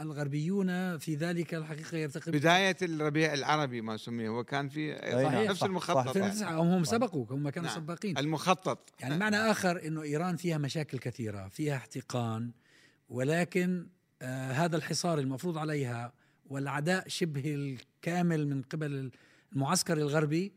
الغربيون 0.00 0.98
في 0.98 1.14
ذلك 1.14 1.54
الحقيقة 1.54 1.96
يرتقبون. 1.98 2.38
بداية 2.38 2.76
الربيع 2.82 3.34
العربي 3.34 3.80
ما 3.80 3.96
سمي 3.96 4.28
هو 4.28 4.44
كان 4.44 4.68
في 4.68 4.92
أي 4.92 5.24
نعم. 5.24 5.44
نفس 5.44 5.62
المخطط 5.62 5.96
صح. 6.04 6.06
2009 6.16 6.62
هم 6.62 6.68
هم 6.68 6.84
سبقوا 6.84 7.26
هم 7.30 7.48
كانوا 7.48 7.68
نعم. 7.68 7.78
سباقين. 7.78 8.18
المخطط. 8.18 8.90
يعني 9.00 9.18
معنى 9.18 9.36
آخر 9.36 9.86
إنه 9.86 10.02
إيران 10.02 10.36
فيها 10.36 10.58
مشاكل 10.58 10.98
كثيرة 10.98 11.48
فيها 11.48 11.76
احتقان 11.76 12.50
ولكن 13.08 13.86
آه 14.22 14.52
هذا 14.52 14.76
الحصار 14.76 15.18
المفروض 15.18 15.58
عليها 15.58 16.12
والعداء 16.46 17.08
شبه 17.08 17.54
الكامل 17.54 18.48
من 18.48 18.62
قبل 18.62 19.10
المعسكر 19.52 19.98
الغربي 19.98 20.52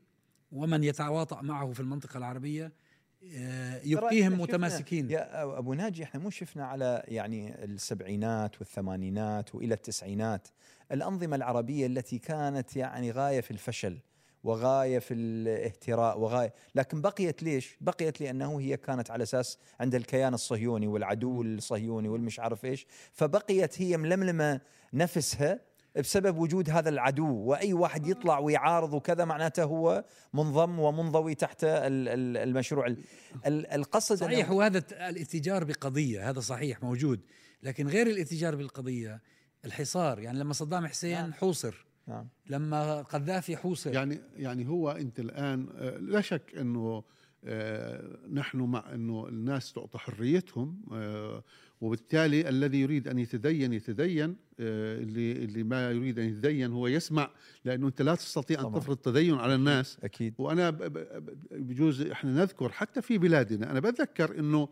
ومن 0.51 0.83
يتواطأ 0.83 1.41
معه 1.41 1.71
في 1.71 1.79
المنطقة 1.79 2.17
العربية 2.17 2.65
آه 2.65 2.69
ترى 2.69 2.75
يبقيهم 3.21 4.33
إحنا 4.33 4.35
شفنا- 4.35 4.43
متماسكين 4.43 5.09
يا 5.11 5.43
أبو 5.57 5.73
ناجي 5.73 6.03
إحنا 6.03 6.19
مو 6.19 6.29
شفنا 6.29 6.65
على 6.65 7.03
يعني 7.07 7.63
السبعينات 7.63 8.57
والثمانينات 8.59 9.55
وإلى 9.55 9.73
التسعينات 9.73 10.47
الأنظمة 10.91 11.35
العربية 11.35 11.85
التي 11.87 12.19
كانت 12.19 12.75
يعني 12.75 13.11
غاية 13.11 13.41
في 13.41 13.51
الفشل 13.51 13.97
وغاية 14.43 14.99
في 14.99 15.13
الاهتراء 15.13 16.19
وغاية 16.19 16.53
لكن 16.75 17.01
بقيت 17.01 17.43
ليش؟ 17.43 17.77
بقيت 17.81 18.21
لأنه 18.21 18.59
هي 18.59 18.77
كانت 18.77 19.11
على 19.11 19.23
أساس 19.23 19.57
عند 19.79 19.95
الكيان 19.95 20.33
الصهيوني 20.33 20.87
والعدو 20.87 21.41
الصهيوني 21.41 22.07
والمش 22.09 22.39
عارف 22.39 22.65
إيش 22.65 22.87
فبقيت 23.13 23.81
هي 23.81 23.97
ململمة 23.97 24.61
نفسها 24.93 25.59
بسبب 26.01 26.37
وجود 26.37 26.69
هذا 26.69 26.89
العدو 26.89 27.35
وأي 27.35 27.73
واحد 27.73 28.07
يطلع 28.07 28.39
ويعارض 28.39 28.93
وكذا 28.93 29.25
معناته 29.25 29.63
هو 29.63 30.05
منضم 30.33 30.79
ومنضوي 30.79 31.35
تحت 31.35 31.63
ال- 31.63 32.07
ال- 32.09 32.37
المشروع. 32.37 32.87
ال- 32.87 32.97
ال- 33.45 33.67
القصد 33.67 34.15
صحيح 34.15 34.51
وهذا 34.51 34.83
الاتجار 34.91 35.63
بقضية 35.63 36.29
هذا 36.29 36.39
صحيح 36.39 36.83
موجود 36.83 37.19
لكن 37.63 37.87
غير 37.87 38.07
الاتجار 38.07 38.55
بالقضية 38.55 39.21
الحصار 39.65 40.19
يعني 40.19 40.39
لما 40.39 40.53
صدام 40.53 40.87
حسين 40.87 41.11
نعم. 41.21 41.33
حوصر 41.33 41.85
نعم. 42.07 42.27
لما 42.49 43.01
قذافي 43.01 43.57
حوصر. 43.57 43.93
يعني 43.93 44.21
يعني 44.35 44.67
هو 44.67 44.91
أنت 44.91 45.19
الآن 45.19 45.67
آه، 45.75 45.97
لا 45.97 46.21
شك 46.21 46.53
إنه 46.57 47.03
آه، 47.43 48.17
نحن 48.33 48.57
مع 48.57 48.93
إنه 48.93 49.27
الناس 49.27 49.73
تعطى 49.73 49.97
حريتهم 49.99 50.81
آه، 50.93 51.43
وبالتالي 51.81 52.49
الذي 52.49 52.81
يريد 52.81 53.07
أن 53.07 53.19
يتدين 53.19 53.73
يتدين 53.73 54.35
آه، 54.59 54.97
اللي 54.97 55.31
اللي 55.31 55.63
ما 55.63 55.91
يريد 55.91 56.19
أن 56.19 56.25
يتدين 56.25 56.71
هو 56.71 56.87
يسمع 56.87 57.29
لأنه 57.65 57.87
أنت 57.87 58.01
لا 58.01 58.15
تستطيع 58.15 58.61
أن. 58.61 58.71
تفرض 58.73 58.97
تدين 58.97 59.33
على 59.35 59.55
الناس 59.55 59.97
أكيد 60.03 60.33
وأنا 60.37 60.69
بجوز 61.51 62.01
إحنا 62.01 62.31
نذكر 62.31 62.69
حتى 62.71 63.01
في 63.01 63.17
بلادنا 63.17 63.71
أنا 63.71 63.79
بتذكر 63.79 64.39
إنه 64.39 64.69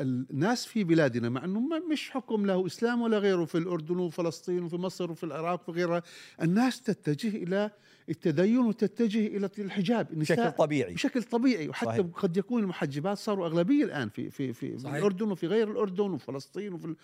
الناس 0.00 0.66
في 0.66 0.84
بلادنا 0.84 1.28
مع 1.28 1.44
إنه 1.44 1.60
مش 1.92 2.10
حكم 2.10 2.46
له 2.46 2.66
إسلام 2.66 3.02
ولا 3.02 3.18
غيره 3.18 3.44
في 3.44 3.58
الأردن 3.58 3.96
وفلسطين 3.98 4.62
وفي 4.62 4.76
مصر 4.76 5.10
وفي 5.10 5.24
العراق 5.24 5.68
وغيرها 5.70 6.02
الناس 6.42 6.82
تتجه 6.82 7.28
إلى 7.36 7.70
التدين 8.08 8.58
وتتجه 8.58 9.26
إلى 9.26 9.50
الحجاب. 9.58 10.06
بشكل 10.18 10.50
طبيعي. 10.52 10.94
بشكل 10.94 11.22
طبيعي. 11.22 11.68
وحتى 11.68 11.86
صحيح. 11.86 12.06
قد 12.14 12.36
يكون 12.36 12.62
المحجبات 12.62 13.18
صاروا 13.18 13.46
أغلبية 13.46 13.84
الآن 13.84 14.08
في 14.08 14.30
في 14.30 14.52
في, 14.52 14.70
في 14.72 14.78
صحيح. 14.78 14.94
الأردن 14.94 15.30
وفي 15.30 15.46
غير 15.46 15.70
الأردن 15.70 16.10
وفلسطين 16.10 16.72
وفي 16.72 16.94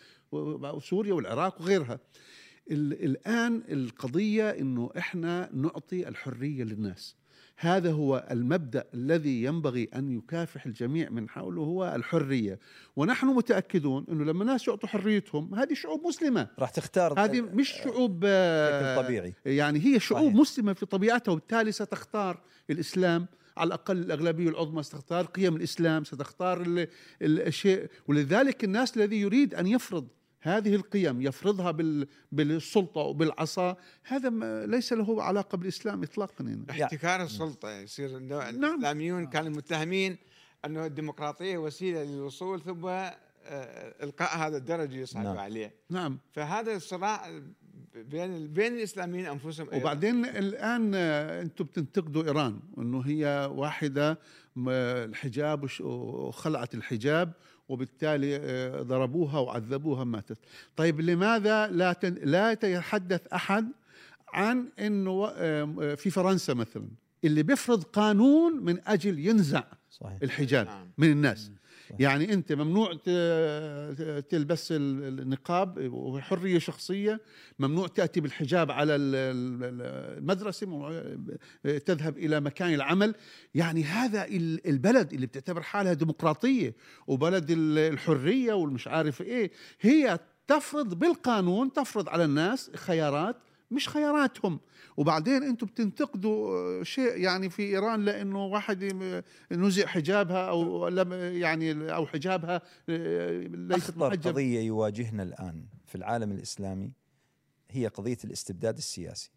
وسوريا 0.77 1.15
والعراق 1.15 1.61
وغيرها. 1.61 1.99
ال- 2.71 3.05
الآن 3.05 3.63
القضية 3.69 4.51
إنه 4.51 4.91
إحنا 4.99 5.51
نعطي 5.55 6.09
الحرية 6.09 6.65
للناس. 6.65 7.17
هذا 7.59 7.93
هو 7.93 8.27
المبدأ 8.31 8.85
الذي 8.95 9.43
ينبغي 9.43 9.89
أن 9.95 10.11
يكافح 10.11 10.67
الجميع 10.67 11.11
من 11.11 11.29
حوله 11.29 11.63
هو 11.63 11.93
الحرية. 11.97 12.59
ونحن 12.97 13.27
متأكدون 13.27 14.07
أنه 14.11 14.25
لما 14.25 14.43
الناس 14.43 14.69
يعطوا 14.69 14.89
حريتهم 14.89 15.55
هذه 15.55 15.75
شعوب 15.75 16.07
مسلمة. 16.07 16.49
راح 16.59 16.71
تختار 16.71 17.21
هذه 17.21 17.41
مش 17.41 17.69
شعوب 17.85 18.23
آه، 18.27 19.03
طبيعي. 19.03 19.35
يعني 19.47 19.79
هي 19.85 20.01
شعوب 20.01 20.23
صحيح. 20.29 20.35
مسلمة 20.41 20.73
في 20.73 20.87
طبيعتها 20.87 21.33
وبالتالي 21.33 21.73
ستختار 21.73 22.41
الإسلام. 22.71 23.27
على 23.57 23.67
الأقل 23.69 23.97
الأغلبية 23.99 24.49
العظمى 24.49 24.83
ستختار 24.83 25.25
قيم 25.25 25.57
الإسلام 25.57 26.05
ستختار 26.05 26.61
ال- 26.63 26.79
ال- 27.23 27.47
الشيء 27.47 27.87
ولذلك 28.09 28.65
الناس 28.65 28.97
الذي 28.97 29.21
يريد 29.21 29.55
أن 29.55 29.67
يفرض 29.67 30.09
هذه 30.41 30.75
القيم 30.75 31.23
يفرضها 31.23 31.71
بال 31.71 32.07
بالسلطة 32.33 33.01
وبالعصا 33.01 33.77
هذا 34.05 34.31
ليس 34.67 34.93
له 34.93 35.23
علاقة 35.23 35.57
بالإسلام 35.59 36.03
اطلاقا 36.03 36.45
يعني. 36.45 36.85
احتكار 36.85 37.23
السلطة 37.23 37.71
يصير 37.71 38.17
إنه 38.17 38.39
نعم. 38.39 38.73
الإسلاميون 38.75 39.27
كانوا 39.27 39.51
متهمين 39.51 40.17
إنه 40.65 40.87
الديمقراطية 40.87 41.59
وسيلة 41.59 42.05
للوصول 42.05 42.63
ثم 42.63 42.87
آه، 42.87 44.05
إلقاء 44.05 44.39
هذا 44.39 44.57
الدرج 44.57 44.93
يصعدوا 44.93 45.29
نعم. 45.31 45.39
عليه 45.39 45.75
نعم 45.91 46.19
فهذا 46.33 46.77
الصراع 46.77 47.31
بين 47.95 48.53
بين 48.53 48.75
الإسلاميين 48.75 49.27
أنفسهم 49.27 49.67
أيضاً. 49.67 49.77
وبعدين 49.77 50.25
الآن 50.25 50.93
آه، 50.95 51.43
أنتم 51.43 51.65
بتنتقدوا 51.65 52.25
إيران 52.25 52.61
إنه 52.79 53.01
هي 53.01 53.51
واحدة 53.55 54.19
الحجاب 54.69 55.65
وش- 55.65 55.81
وخلعت 55.81 56.75
الحجاب 56.75 57.33
وبالتالي 57.69 58.37
آه، 58.37 58.83
ضربوها 58.83 59.39
وعذبوها 59.39 60.05
ماتت 60.05 60.39
طيب 60.77 61.01
لماذا 61.01 61.67
لا 61.67 61.93
تن- 61.93 62.19
لا 62.23 62.51
يتحدث 62.53 63.27
أحد 63.27 63.69
عن 64.33 64.69
إنه 64.79 65.29
آه، 65.37 65.95
في 65.95 66.11
فرنسا 66.11 66.55
مثلا 66.55 66.89
اللي 67.25 67.43
بيفرض 67.43 67.83
قانون 67.83 68.65
من 68.65 68.79
أجل 68.87 69.19
ينزع 69.19 69.65
صحيح 69.91 70.19
الحجاب 70.23 70.67
نعم. 70.67 70.91
من 70.99 71.11
الناس. 71.13 71.51
يعني 71.99 72.33
انت 72.33 72.53
ممنوع 72.53 72.93
تلبس 74.29 74.73
ال- 74.73 75.21
النقاب 75.21 75.93
وحرية 75.93 76.59
شخصية 76.59 77.21
ممنوع 77.59 77.87
تأتي 77.87 78.21
بالحجاب 78.21 78.71
على 78.71 78.97
ال- 78.97 79.15
ال- 79.15 80.19
المدرسة 80.19 80.67
تذهب 81.79 82.19
إلى 82.19 82.41
مكان 82.41 82.75
العمل. 82.75 83.15
يعني 83.55 83.85
هذا 83.85 84.25
ال- 84.25 84.67
البلد 84.69 85.13
اللي 85.13 85.27
بتعتبر 85.27 85.63
حالها 85.63 85.93
ديمقراطية 85.93 86.75
وبلد 87.07 87.51
ال- 87.51 87.79
الحرية 87.79 88.53
والمش 88.53 88.89
عارف 88.89 89.23
إيه 89.23 89.51
هي 89.81 90.19
تفرض 90.47 90.95
بالقانون 90.99 91.73
تفرض 91.73 92.09
على 92.09 92.25
الناس 92.25 92.71
خيارات 92.77 93.37
مش 93.71 93.89
خياراتهم. 93.89 94.61
وبعدين 94.97 95.43
أنتم 95.43 95.67
بتنتقدوا 95.67 96.85
شيء 96.85 97.17
يعني 97.17 97.51
في 97.51 97.63
إيران 97.63 98.05
لأنه 98.05 98.47
واحد 98.47 98.85
نزع 99.53 99.87
حجابها 99.87 100.49
أو 100.49 100.89
لم 100.89 101.13
يعني 101.13 101.95
أو 101.95 102.07
حجابها 102.07 102.63
ليست 102.89 103.91
أخطر 103.91 104.09
محجب. 104.09 104.29
قضية 104.29 104.61
يواجهنا 104.61 105.23
الآن 105.23 105.67
في 105.87 105.95
العالم 105.95 106.33
الإسلامي 106.33 106.93
هي 107.71 107.87
قضية 107.87 108.19
الاستبداد 108.25 108.77
السياسي. 108.77 109.31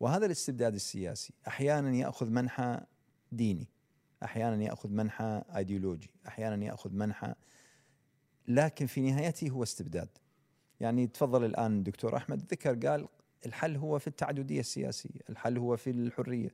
وهذا 0.00 0.26
الاستبداد 0.26 0.74
السياسي 0.74 1.34
أحيانا 1.48 1.96
يأخذ 1.96 2.30
منحى 2.30 2.80
ديني 3.32 3.68
أحيانا 4.22 4.64
يأخذ 4.64 4.90
منحى 4.90 5.42
ايديولوجي 5.56 6.10
أحيانا 6.28 6.64
يأخذ 6.64 6.92
منحى 6.92 7.34
لكن 8.48 8.86
في 8.86 9.00
نهايته 9.00 9.48
هو 9.50 9.62
استبداد. 9.62 10.08
يعني 10.80 11.06
تفضل 11.06 11.44
الآن 11.44 11.82
دكتور 11.82 12.16
أحمد 12.16 12.42
ذكر 12.50 12.88
قال 12.88 13.08
الحل 13.46 13.76
هو 13.76 13.98
في 13.98 14.06
التعددية 14.06 14.60
السياسية 14.60 15.20
الحل 15.30 15.58
هو 15.58 15.76
في 15.76 15.90
الحرية. 15.90 16.50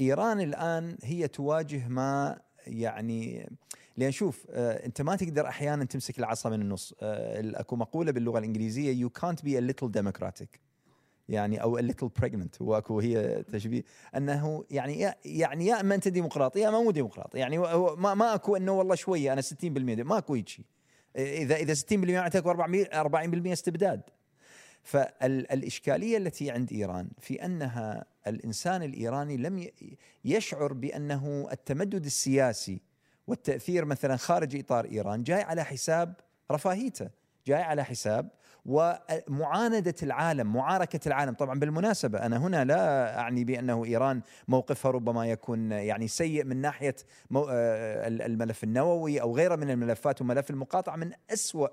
إيران 0.00 0.40
الآن 0.40 0.96
هي 1.02 1.28
تواجه 1.28 1.88
ما 1.88 2.40
يعني 2.66 3.50
لأن 3.96 4.10
شوف 4.10 4.46
آه 4.50 4.86
أنت 4.86 5.02
ما 5.02 5.16
تقدر 5.16 5.48
أحيانا 5.48 5.84
تمسك 5.84 6.18
العصا 6.18 6.50
من 6.50 6.62
النص. 6.62 6.94
آه 7.02 7.60
أكو 7.60 7.76
مقولة 7.76 8.12
باللغة 8.12 8.38
الإنجليزية 8.38 9.08
you 9.08 9.10
can't 9.20 9.40
be 9.40 9.56
a 9.56 9.72
little 9.72 9.88
democratic. 9.88 10.58
يعني 11.28 11.62
أو 11.62 11.78
a 11.78 11.82
little 11.82 12.08
pregnant 12.08 12.62
هو 12.62 12.78
اكو 12.78 13.00
هي 13.00 13.42
تشبيه. 13.52 13.82
أنه 14.16 14.64
يعني 14.70 15.12
يعني 15.24 15.66
يا 15.66 15.80
اما 15.80 15.94
أنت 15.94 16.08
ديمقراطي 16.08 16.60
يا 16.60 16.68
اما 16.68 16.82
مو 16.82 16.90
ديمقراطي 16.90 17.38
يعني 17.38 17.58
ما 17.58 18.14
ما 18.14 18.34
أكو 18.34 18.56
أنه 18.56 18.72
والله 18.72 18.94
شوية 18.94 19.32
أنا 19.32 19.42
60% 19.42 19.44
ما 19.64 20.18
أكو 20.18 20.34
هيك 20.34 20.60
إذا 21.16 21.56
إذا 21.56 21.74
60% 21.74 21.92
معناته 21.92 22.40
40% 22.42 23.52
استبداد. 23.52 24.02
فالإشكالية 24.82 26.16
التي 26.16 26.50
عند 26.50 26.72
إيران 26.72 27.08
في 27.20 27.44
أنها 27.44 28.04
الإنسان 28.26 28.82
الإيراني 28.82 29.36
لم 29.36 29.68
يشعر 30.24 30.72
بأنه 30.72 31.48
التمدد 31.52 32.04
السياسي 32.04 32.80
والتأثير 33.26 33.84
مثلا 33.84 34.16
خارج 34.16 34.56
إطار 34.56 34.84
إيران 34.84 35.22
جاي 35.22 35.42
على 35.42 35.64
حساب 35.64 36.14
رفاهيته 36.50 37.10
جاي 37.46 37.62
على 37.62 37.84
حساب 37.84 38.28
ومعاندة 38.66 39.94
العالم 40.02 40.52
معاركة 40.52 41.00
العالم. 41.06 41.34
طبعا 41.34 41.58
بالمناسبة 41.58 42.26
أنا 42.26 42.36
هنا 42.36 42.64
لا 42.64 43.18
أعني 43.18 43.44
بأنه 43.44 43.84
إيران 43.84 44.22
موقفها 44.48 44.90
ربما 44.90 45.26
يكون 45.26 45.72
يعني 45.72 46.08
سيء 46.08 46.44
من 46.44 46.56
ناحية 46.56 46.96
آه، 47.36 48.08
الملف 48.08 48.64
النووي 48.64 49.20
أو 49.20 49.36
غيره 49.36 49.56
من 49.56 49.70
الملفات 49.70 50.22
وملف 50.22 50.50
المقاطعة 50.50 50.96
من 50.96 51.12
أسوأ 51.30 51.68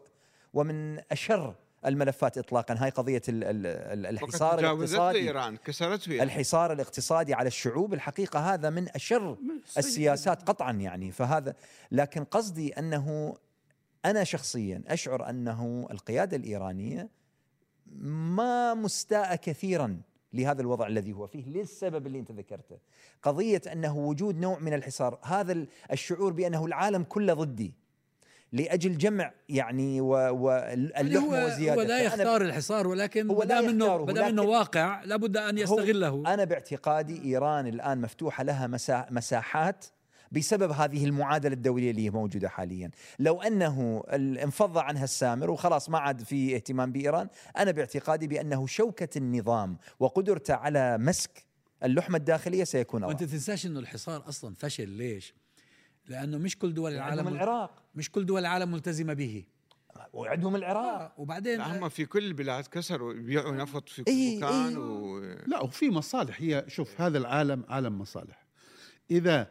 ومن 0.54 1.00
أشر 1.12 1.56
الملفات 1.86 2.38
إطلاقا. 2.38 2.76
هاي 2.80 2.90
قضية 2.90 3.22
ال- 3.30 3.44
ال- 3.44 3.66
ال- 3.68 4.06
الحصار 4.06 4.60
الاقتصادي 4.60 5.20
إيران 5.20 5.58
كسرت 5.58 6.02
فيها. 6.02 6.24
الحصار 6.24 6.74
الاقتصادي 6.74 7.34
على 7.34 7.48
الشعوب 7.48 7.94
الحقيقة 7.94 8.54
هذا 8.54 8.70
من 8.70 8.90
أشر 8.90 9.38
السياسات 9.78 10.42
قطعا 10.44 10.72
يعني. 10.72 11.12
فهذا 11.12 11.56
لكن 11.92 12.24
قصدي 12.24 12.74
أنه 12.74 13.36
أنا 14.06 14.24
شخصيا 14.24 14.84
أشعر 14.88 15.30
أنه 15.30 15.88
القيادة 15.92 16.38
الإيرانية 16.38 17.10
ما 18.02 18.74
مستاءة 18.74 19.36
كثيرا 19.36 20.02
لهذا 20.34 20.62
الوضع 20.62 20.88
الذي 20.88 21.14
هو 21.14 21.28
فيه 21.28 21.46
للسبب 21.46 22.08
اللي 22.08 22.20
أنت 22.20 22.32
ذكرته. 22.32 22.78
قضية 23.24 23.62
أنه 23.72 23.98
وجود 23.98 24.38
نوع 24.38 24.60
من 24.60 24.74
الحصار 24.74 25.20
هذا 25.24 25.52
ال- 25.52 25.68
الشعور 25.92 26.34
بأنه 26.34 26.66
العالم 26.66 27.04
كله 27.04 27.34
ضدي. 27.34 27.74
لأجل 28.56 28.98
جمع 28.98 29.32
يعني 29.50 30.02
واللحمه 30.02 31.20
هو 31.20 31.46
وزيادة 31.46 31.82
هو 31.82 31.82
لا 31.82 32.00
يختار 32.00 32.42
الحصار 32.42 32.88
ولكن 32.88 33.30
هو 33.30 33.40
ما 33.40 33.44
لا 33.44 33.60
انه 33.60 34.06
ما 34.06 34.30
إنه 34.30 34.42
واقع 34.42 35.04
لابد 35.04 35.38
أن 35.38 35.58
يستغله 35.58 36.24
أنا 36.34 36.44
باعتقادي 36.44 37.22
إيران 37.24 37.68
الآن 37.68 38.02
مفتوحة 38.02 38.44
لها 38.44 38.68
مسا- 38.68 39.08
مساحات 39.12 39.86
بسبب 40.32 40.72
هذه 40.72 41.06
المعادلة 41.06 41.54
الدولية 41.54 41.92
اللي 41.92 42.06
هي 42.06 42.10
موجودة 42.10 42.50
حاليا، 42.50 42.92
لو 43.20 43.42
ال- 44.14 44.38
انفض 44.38 44.78
عنها 44.78 45.04
السامر 45.04 45.50
وخلاص 45.50 45.90
ما 45.90 45.98
عاد 46.00 46.22
في 46.24 46.56
اهتمام 46.56 46.92
بإيران، 46.92 47.28
أنا 47.58 47.72
باعتقادي 47.72 48.28
بأنه 48.28 48.68
شوكة 48.68 49.18
النظام 49.18 49.78
وقدرته 50.00 50.54
على 50.54 50.98
مسك 50.98 51.46
اللحمة 51.84 52.18
الداخلية 52.18 52.64
سيكون 52.64 53.04
وأنت 53.04 53.22
أضعف. 53.22 53.32
تنساش 53.34 53.66
إنه 53.66 53.80
الحصار 53.80 54.30
أصلا 54.30 54.56
فشل 54.60 54.90
ليش؟ 54.90 55.34
لأنه 56.08 56.38
مش 56.38 56.58
كل 56.58 56.74
دول 56.74 56.92
عندهم 56.98 57.28
العالم 57.28 57.28
العراق. 57.44 57.84
مش 57.96 58.12
كل 58.12 58.26
دول 58.26 58.40
العالم 58.40 58.72
ملتزمة 58.72 59.14
به. 59.14 59.44
وعندهم 60.14 60.56
العراق. 60.56 61.02
آه 61.02 61.14
وبعدين 61.18 61.62
هم 61.62 61.90
في 61.90 62.06
كل 62.06 62.26
البلاد 62.26 62.68
كسروا 62.68 63.14
يبيعوا 63.14 63.56
نفط 63.56 63.90
في 63.90 64.04
كل 64.04 64.12
إيه، 64.12 64.38
مكان 64.38 64.68
إيه. 64.68 64.78
و... 64.78 65.20
لا 65.48 65.62
وفي 65.64 65.90
مصالح. 65.90 66.42
هي 66.42 66.66
شوف 66.68 67.02
هذا 67.02 67.18
العالم 67.18 67.64
عالم 67.70 68.00
مصالح. 68.00 68.46
إذا 69.12 69.48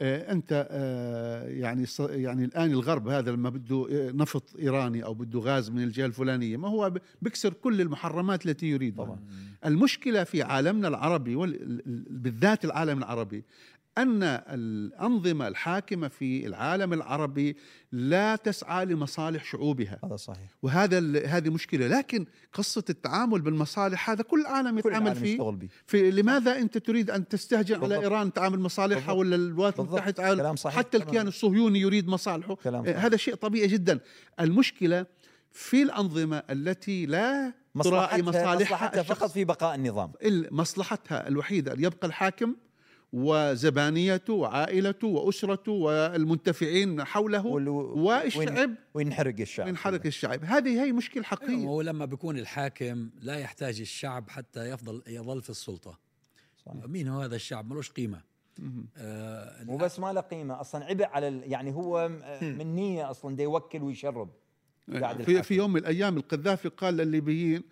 آه، 0.00 0.32
أنت 0.32 0.68
آه، 0.70 1.48
يعني 1.48 1.86
ص- 1.86 2.00
يعني 2.00 2.44
الآن 2.44 2.70
الغرب 2.70 3.08
هذا 3.08 3.30
لما 3.30 3.50
بده 3.50 3.86
آه، 3.90 4.10
نفط 4.12 4.56
إيراني 4.58 5.04
أو 5.04 5.14
بده 5.14 5.40
غاز 5.40 5.70
من 5.70 5.82
الجهة 5.82 6.06
الفلانية 6.06 6.56
ما 6.56 6.68
هو 6.68 6.90
ب- 6.90 6.98
بيكسر 7.22 7.52
كل 7.52 7.80
المحرمات 7.80 8.46
التي 8.46 8.66
يريدها. 8.66 9.04
طبعا. 9.04 9.20
المشكلة 9.66 10.24
في 10.24 10.42
عالمنا 10.42 10.88
العربي 10.88 11.36
وال- 11.36 11.82
بالذات 12.10 12.64
العالم 12.64 12.98
العربي 12.98 13.44
أن 13.98 14.22
الأنظمة 14.22 15.48
الحاكمة 15.48 16.08
في 16.08 16.46
العالم 16.46 16.92
العربي 16.92 17.56
لا 17.92 18.36
تسعى 18.36 18.84
لمصالح 18.84 19.44
شعوبها 19.44 19.98
هذا 20.04 20.16
صحيح 20.16 20.50
وهذا 20.62 21.26
هذه 21.26 21.50
مشكلة 21.50 21.86
لكن 21.86 22.26
قصة 22.52 22.84
التعامل 22.90 23.40
بالمصالح 23.40 24.10
هذا 24.10 24.22
كل 24.22 24.40
العالم 24.40 24.80
كل 24.80 24.88
يتعامل 24.88 25.06
العالم 25.06 25.20
فيه 25.20 25.68
في 25.86 26.10
لماذا 26.10 26.58
أنت 26.58 26.78
تريد 26.78 27.10
أن 27.10 27.28
تستهجن 27.28 27.82
على. 27.84 27.96
إيران 27.96 28.32
تعامل 28.32 28.60
مصالحها. 28.60 29.12
ولا 29.12 29.36
الولايات. 29.36 29.78
المتحده 29.80 30.68
حتى. 30.70 30.96
الكيان 30.96 31.28
الصهيوني 31.28 31.80
يريد 31.80 32.08
مصالحه 32.08 32.56
آه،. 32.66 32.80
هذا 32.80 33.16
شيء 33.16 33.34
طبيعي 33.34 33.66
جدا 33.66 34.00
المشكلة 34.40 35.06
في 35.52 35.82
الأنظمة 35.82 36.42
التي 36.50 37.06
لا 37.06 37.52
تراعي 37.82 38.22
مصلحتها, 38.22 38.42
مصالحها 38.42 38.76
مصلحتها 38.76 39.02
فقط 39.02 39.30
في 39.30 39.44
بقاء 39.44 39.74
النظام 39.74 40.12
ال- 40.22 40.54
مصلحتها 40.54 41.28
الوحيدة 41.28 41.72
أن 41.72 41.84
يبقى 41.84 42.06
الحاكم 42.06 42.54
وزبانيته 43.12 44.32
وعائلته 44.32 45.06
واسرته 45.08 45.72
والمنتفعين 45.72 47.04
حوله 47.04 47.46
وال- 47.46 47.68
والشعب 47.68 48.74
وينحرق 48.94 49.34
الشعب 49.40 49.68
ينحرك 49.68 50.06
الشعب. 50.06 50.44
هذه 50.44 50.84
هي 50.84 50.92
مشكلة 50.92 51.22
حقيقية. 51.22 51.66
هو 51.66 51.82
لما 51.82 52.04
بيكون 52.04 52.38
الحاكم 52.38 53.10
لا 53.22 53.38
يحتاج 53.38 53.80
الشعب 53.80 54.30
حتى 54.30 54.70
يفضل 54.70 55.02
يظل 55.06 55.42
في 55.42 55.50
السلطة. 55.50 55.98
صحيح. 56.66 56.84
مين 56.84 57.08
هو 57.08 57.20
هذا 57.20 57.36
الشعب؟ 57.36 57.70
ملوش 57.70 57.90
قيمة. 57.90 58.20
مهم. 58.58 58.86
آه 58.96 59.64
مو 59.64 59.76
بس 59.76 59.98
ما 60.00 60.12
له 60.12 60.20
قيمة 60.20 60.60
أصلا. 60.60 60.84
عبء 60.84 61.04
على 61.04 61.28
ال... 61.28 61.42
يعني 61.52 61.74
هو 61.74 62.08
من 62.42 62.74
نية 62.74 63.10
أصلا 63.10 63.36
دا 63.36 63.42
يوكل 63.42 63.82
ويشرب 63.82 64.30
قاعد 65.00 65.22
في. 65.22 65.42
في 65.42 65.54
يوم 65.54 65.72
من 65.72 65.80
الأيام 65.80 66.16
القذافي 66.16 66.68
قال 66.68 66.96
للليبيين 66.96 67.62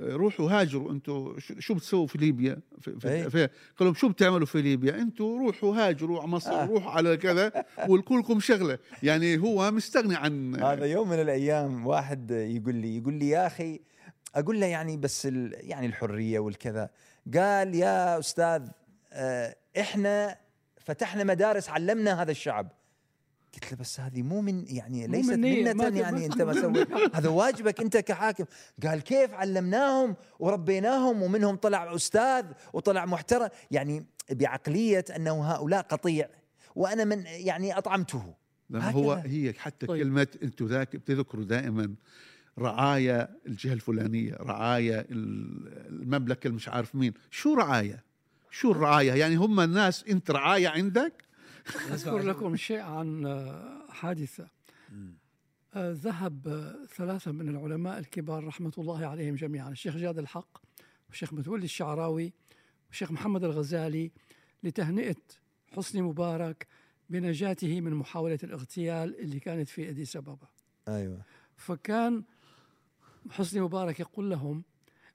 روحوا 0.00 0.50
هاجروا 0.50 0.92
أنتم 0.92 1.34
شو 1.38 1.74
بتسووا 1.74 2.06
في 2.06 2.18
ليبيا؟ 2.18 2.58
في, 2.80 2.90
إيه. 2.90 3.22
في, 3.22 3.30
في 3.30 3.46
قال 3.46 3.86
لهم 3.86 3.94
شو 3.94 4.08
بتعملوا 4.08 4.46
في 4.46 4.62
ليبيا؟ 4.62 4.94
أنتم 4.94 5.24
روحوا 5.24 5.76
هاجروا 5.76 6.20
على 6.20 6.28
مصر 6.28 6.52
آه. 6.52 6.66
روحوا 6.66 6.90
على 6.90 7.16
كذا 7.16 7.64
ولكلكم 7.88 8.40
شغلة. 8.40 8.78
يعني 9.02 9.38
هو 9.38 9.70
مستغني 9.70 10.16
عن 10.16 10.62
هذا 10.62 10.86
يوم 10.86 11.08
من 11.08 11.20
الأيام 11.20 11.86
واحد 11.86 12.30
يقول 12.30 12.74
لي 12.74 12.96
يقول 12.96 13.14
لي 13.14 13.28
يا 13.28 13.46
أخي 13.46 13.80
أقول 14.34 14.60
له 14.60 14.66
يعني 14.66 14.96
بس 14.96 15.26
ال... 15.26 15.54
يعني 15.60 15.86
الحرية 15.86 16.38
والكذا. 16.38 16.90
قال 17.34 17.74
يا 17.74 18.18
أستاذ 18.18 18.68
آه، 19.12 19.56
إحنا 19.80 20.36
فتحنا 20.80 21.24
مدارس 21.24 21.68
علمنا 21.68 22.22
هذا 22.22 22.30
الشعب. 22.30 22.72
قلت 23.54 23.72
له 23.72 23.78
بس 23.78 24.00
هذه 24.00 24.22
مو 24.22 24.40
من 24.40 24.64
يعني 24.68 25.06
مو 25.08 25.12
ليست 25.14 25.32
منة 25.32 26.00
يعني 26.00 26.26
أنت 26.26 26.42
ما 26.42 26.52
سويت. 26.60 26.88
هذا 27.16 27.28
واجبك 27.28 27.80
أنت 27.80 27.96
كحاكم. 27.96 28.44
قال 28.86 29.00
كيف 29.00 29.32
علمناهم 29.34 30.16
وربيناهم 30.38 31.22
ومنهم 31.22 31.56
طلع 31.56 31.94
أستاذ 31.94 32.44
وطلع 32.72 33.06
محترم. 33.06 33.48
يعني 33.70 34.04
بعقلية 34.30 35.04
أنه 35.16 35.44
هؤلاء 35.44 35.82
قطيع 35.82 36.28
وأنا 36.76 37.04
من 37.04 37.24
يعني 37.26 37.78
أطعمته. 37.78 38.34
لما 38.70 38.90
هو. 38.90 39.12
هي 39.12 39.52
حتى 39.58 39.86
طيب. 39.86 40.02
كلمة 40.02 40.26
أنتم 40.42 40.66
ذاك 40.66 40.96
بتذكروا 40.96 41.44
دائما 41.44 41.94
رعايا 42.58 43.28
الجهة 43.46 43.72
الفلانية 43.72 44.34
رعايا 44.40 45.00
ال- 45.00 45.86
المملكة 46.02 46.48
المش 46.48 46.68
عارف 46.68 46.94
مين. 46.94 47.12
شو 47.30 47.54
رعايا 47.54 47.98
شو 48.50 48.72
الرعايا 48.72 49.14
يعني 49.14 49.36
هم 49.36 49.60
الناس 49.60 50.04
أنت 50.10 50.30
رعايا 50.30 50.68
عندك؟ 50.68 51.12
أذكر 51.92 52.18
لكم 52.18 52.56
شيء 52.56 52.80
عن 52.80 53.26
آه، 53.26 53.86
حادثة. 53.90 54.48
آه، 55.74 55.92
ذهب 55.92 56.48
آه، 56.48 56.86
ثلاثة 56.86 57.32
من 57.32 57.48
العلماء 57.48 57.98
الكبار 57.98 58.44
رحمة 58.44 58.72
الله 58.78 59.06
عليهم 59.06 59.34
جميعا 59.34 59.70
الشيخ 59.70 59.96
جاد 59.96 60.18
الحق 60.18 60.58
والشيخ 61.08 61.32
متولي 61.32 61.64
الشعراوي 61.64 62.32
والشيخ 62.88 63.12
محمد 63.12 63.44
الغزالي 63.44 64.10
لتهنئة 64.62 65.16
حسني 65.72 66.02
مبارك 66.02 66.66
بنجاته 67.10 67.80
من 67.80 67.94
محاولة 67.94 68.38
الاغتيال 68.44 69.20
اللي 69.20 69.40
كانت 69.40 69.68
في 69.68 69.88
أديس 69.88 70.16
أبابا. 70.16 70.48
أيوه. 70.88 71.22
فكان 71.56 72.24
حسني 73.30 73.60
مبارك 73.60 74.00
يقول 74.00 74.30
لهم 74.30 74.64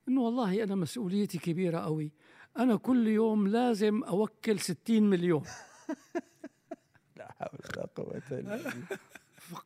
إنه 0.08 0.22
والله 0.22 0.64
أنا 0.64 0.76
مسؤوليتي 0.76 1.38
كبيرة 1.38 1.80
قوي 1.80 2.12
أنا 2.58 2.76
كل 2.76 3.08
يوم 3.08 3.48
لازم 3.48 4.04
أوكل 4.04 4.60
60 4.60 5.04
مليون. 5.04 5.44
حول 7.40 7.50
ولا 7.98 8.22
إلا 8.32 8.56
بالله. 8.56 8.74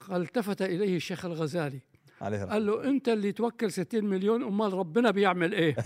فالتفت 0.08 0.62
إليه 0.62 0.96
الشيخ 0.96 1.26
الغزالي. 1.26 1.80
عليه 2.22 2.44
قال 2.44 2.66
له 2.66 2.90
أنت 2.90 3.10
اللي 3.10 3.32
توكل 3.32 3.72
60 3.72 4.06
مليون 4.06 4.44
أمال 4.44 4.74
ربنا 4.74 5.12
بيعمل 5.12 5.54
إيه؟ 5.54 5.76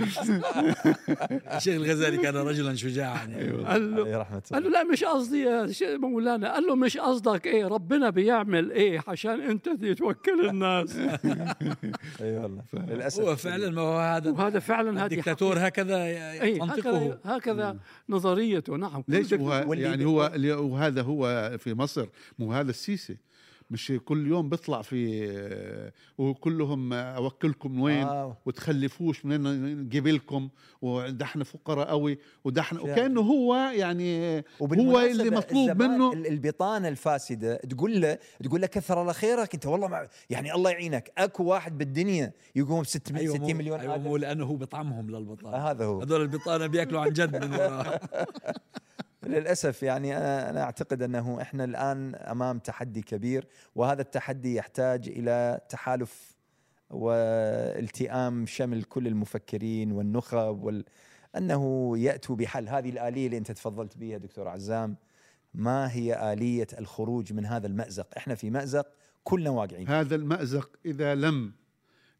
الشيخ 1.56 1.74
الغزالي 1.74 2.16
كان 2.16 2.36
رجلا 2.36 2.74
شجاعا. 2.74 3.26
يعني. 3.26 3.50
قال 3.50 3.96
له 3.96 4.24
قال 4.52 4.62
له 4.62 4.70
لا 4.70 4.84
مش 4.84 5.04
قصدي 5.04 5.40
يا 5.40 5.66
شيخ 5.66 6.00
مولانا. 6.00 6.52
قال 6.52 6.64
له 6.64 6.74
مش 6.74 6.96
قصدك. 6.96 7.46
إيه 7.46 7.66
ربنا 7.66 8.10
بيعمل 8.10 8.72
إيه 8.72 9.02
عشان 9.08 9.40
أنت 9.40 9.68
توكل 9.68 10.48
الناس. 10.48 10.96
اي 12.20 12.38
والله. 12.38 12.62
للأسف. 12.74 13.20
هو 13.20 13.36
فعلا 13.36 13.70
ما 13.70 13.82
هو 13.82 13.98
هذا 13.98 14.30
وهذا 14.30 14.58
فعلا 14.58 15.06
هذه 15.06 15.12
الدكتاتور 15.12 15.58
هكذا 15.58 15.98
منطقه 16.44 16.70
هكذا 16.70 17.18
هكذا 17.24 17.76
نظريته. 18.08 18.76
نعم. 18.76 19.04
ليش 19.08 19.34
هو 19.34 19.72
يعني 19.72 20.04
هو 20.04 20.32
وهذا 20.44 21.02
هو 21.02 21.52
في 21.58 21.74
مصر 21.74 22.06
مو 22.38 22.52
هذا 22.52 22.70
السيسي. 22.70 23.16
مش 23.70 23.92
كل 24.04 24.26
يوم 24.26 24.48
بيطلع 24.48 24.82
في 24.82 25.90
وكلهم 26.18 26.92
أوكلكم 26.92 27.80
وين 27.80 28.02
آه. 28.06 28.36
وتخلفوش 28.46 29.24
منين 29.24 29.42
نجيب 29.80 30.06
لكم 30.06 30.48
وده 30.82 31.24
إحنا 31.24 31.44
فقراء 31.44 31.88
قوي 31.88 32.18
فعلا. 32.54 32.80
وكأنه 32.82 33.20
هو 33.20 33.54
يعني 33.56 34.38
هو 34.62 35.00
اللي 35.00 35.30
مطلوب 35.30 35.82
منه 35.82 36.12
ال- 36.12 36.26
البطانة 36.26 36.88
الفاسدة 36.88 37.56
تقول 37.56 38.00
له 38.00 38.18
تقول 38.44 38.60
له 38.60 38.66
كثر 38.66 39.00
الله 39.02 39.12
خيرك 39.12 39.54
أنت 39.54 39.66
والله 39.66 39.88
مع 39.88 40.06
يعني 40.30 40.54
الله 40.54 40.70
يعينك 40.70 41.12
أكو 41.18 41.44
واحد 41.44 41.78
بالدنيا 41.78 42.32
يقوم 42.56 42.84
600 42.84 43.20
أيوه 43.22 43.34
60 43.34 43.52
مو- 43.52 43.58
مليون 43.58 43.80
آدم. 43.80 44.02
مو 44.02 44.16
لأنه 44.16 44.44
هو 44.44 44.54
بطعمهم 44.56 45.10
للبطانة 45.10 45.56
آه، 45.56 45.70
هذا 45.70 45.84
هو 45.84 46.00
هذول 46.00 46.22
البطانة 46.22 46.66
بيأكلوا 46.66 47.00
عن 47.00 47.10
جد 47.12 47.44
من 47.44 47.50
للأسف 49.26 49.82
يعني 49.82 50.16
أنا 50.16 50.50
أنا 50.50 50.62
أعتقد 50.62 51.02
أنه 51.02 51.42
إحنا 51.42 51.64
الآن 51.64 52.14
أمام 52.14 52.58
تحدي 52.58 53.02
كبير 53.02 53.46
وهذا 53.74 54.02
التحدي 54.02 54.54
يحتاج 54.54 55.08
إلى 55.08 55.60
تحالف 55.68 56.36
والتئام 56.90 58.46
شمل 58.46 58.82
كل 58.84 59.06
المفكرين 59.06 59.92
والنخب 59.92 60.62
وال 60.62 60.84
أنه 61.36 61.92
يأتوا 61.98 62.36
بحل. 62.36 62.68
هذه 62.68 62.90
الآلية 62.90 63.26
اللي 63.26 63.38
أنت 63.38 63.52
تفضلت 63.52 63.96
بها 63.98 64.18
دكتور 64.18 64.48
عزام 64.48 64.96
ما 65.54 65.92
هي 65.92 66.32
آلية 66.32 66.66
الخروج 66.78 67.32
من 67.32 67.46
هذا 67.46 67.66
المأزق؟ 67.66 68.06
إحنا 68.16 68.34
في 68.34 68.50
مأزق 68.50 68.86
كلنا 69.24 69.50
واقعين. 69.50 69.88
هذا 69.88 70.14
المأزق 70.14 70.70
إذا 70.86 71.14
لم 71.14 71.52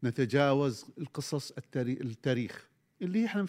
نتجاوز 0.03 0.85
القصص 0.97 1.51
التاري- 1.51 2.01
التاريخ. 2.01 2.69
اللي 3.01 3.25
إحنا 3.25 3.45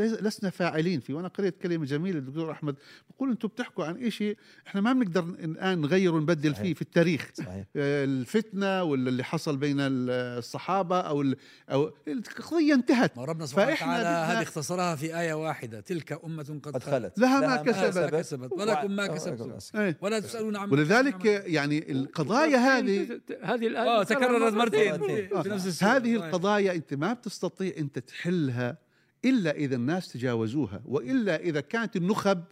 لسنا 0.00 0.50
فاعلين 0.50 1.00
فيه. 1.00 1.14
وأنا 1.14 1.28
قريت 1.28 1.58
كلمة 1.62 1.84
جميلة 1.86 2.18
الدكتور 2.18 2.50
أحمد. 2.52 2.74
بقول 3.10 3.30
أنتم 3.30 3.48
بتحكوا 3.48 3.84
عن 3.84 4.10
شيء 4.10 4.36
إحنا 4.66 4.80
ما 4.80 4.92
بنقدر 4.92 5.20
الآن 5.24 5.80
نغير 5.80 6.14
ونبدل 6.14 6.50
صحيح. 6.52 6.62
فيه 6.62 6.74
في 6.74 6.82
التاريخ. 6.82 7.30
صحيح. 7.34 7.64
آه، 7.76 8.04
الفتنة 8.04 8.82
ولا 8.82 9.08
اللي 9.08 9.24
حصل 9.24 9.56
بين 9.56 9.76
الصحابة 9.80 11.00
أو 11.00 11.22
ال- 11.22 11.36
أو 11.70 11.92
القضية 12.08 12.74
انتهت. 12.74 13.16
ما 13.16 13.24
ربنا 13.24 13.46
سبحانه 13.46 13.72
وتعالى 13.72 14.08
هذه 14.08 14.42
اختصرها 14.42 14.96
في 14.96 15.20
آية 15.20 15.34
واحدة. 15.34 15.80
تلك 15.80 16.24
أمة 16.24 16.60
قد, 16.62 16.82
خلت. 16.82 17.18
لها 17.18 17.40
ما 17.40 17.46
ما 17.46 17.62
كسبت. 17.62 18.14
كسبت. 18.14 18.52
ولكم 18.52 18.90
ما 18.90 19.06
كسبتم. 19.06 19.58
إيه. 19.80 19.96
ولا 20.00 20.20
تسألون 20.20 20.56
عما 20.56 20.72
ولذلك 20.72 21.24
يعني 21.24 21.92
القضايا 21.92 22.56
هذه 22.56 23.20
هذه 23.42 23.66
الآية 23.66 23.88
آه 24.00 24.02
تكررت 24.02 24.52
مرتين. 24.54 24.90
مرتين. 25.00 25.42
في 25.42 25.48
نفس 25.48 25.84
هذه 25.84 26.02
صحيح. 26.16 26.24
القضايا 26.24 26.72
أنت 26.74 26.94
ما 26.94 27.12
بتستطيع 27.12 27.72
أنت 27.78 27.98
تحلها 27.98 28.78
إلا 29.24 29.50
إذا 29.50 29.76
الناس 29.76 30.12
تجاوزوها 30.12 30.82
وإلا 30.84 31.36
إذا 31.40 31.60
كانت 31.60 31.96
النخب 31.96 32.44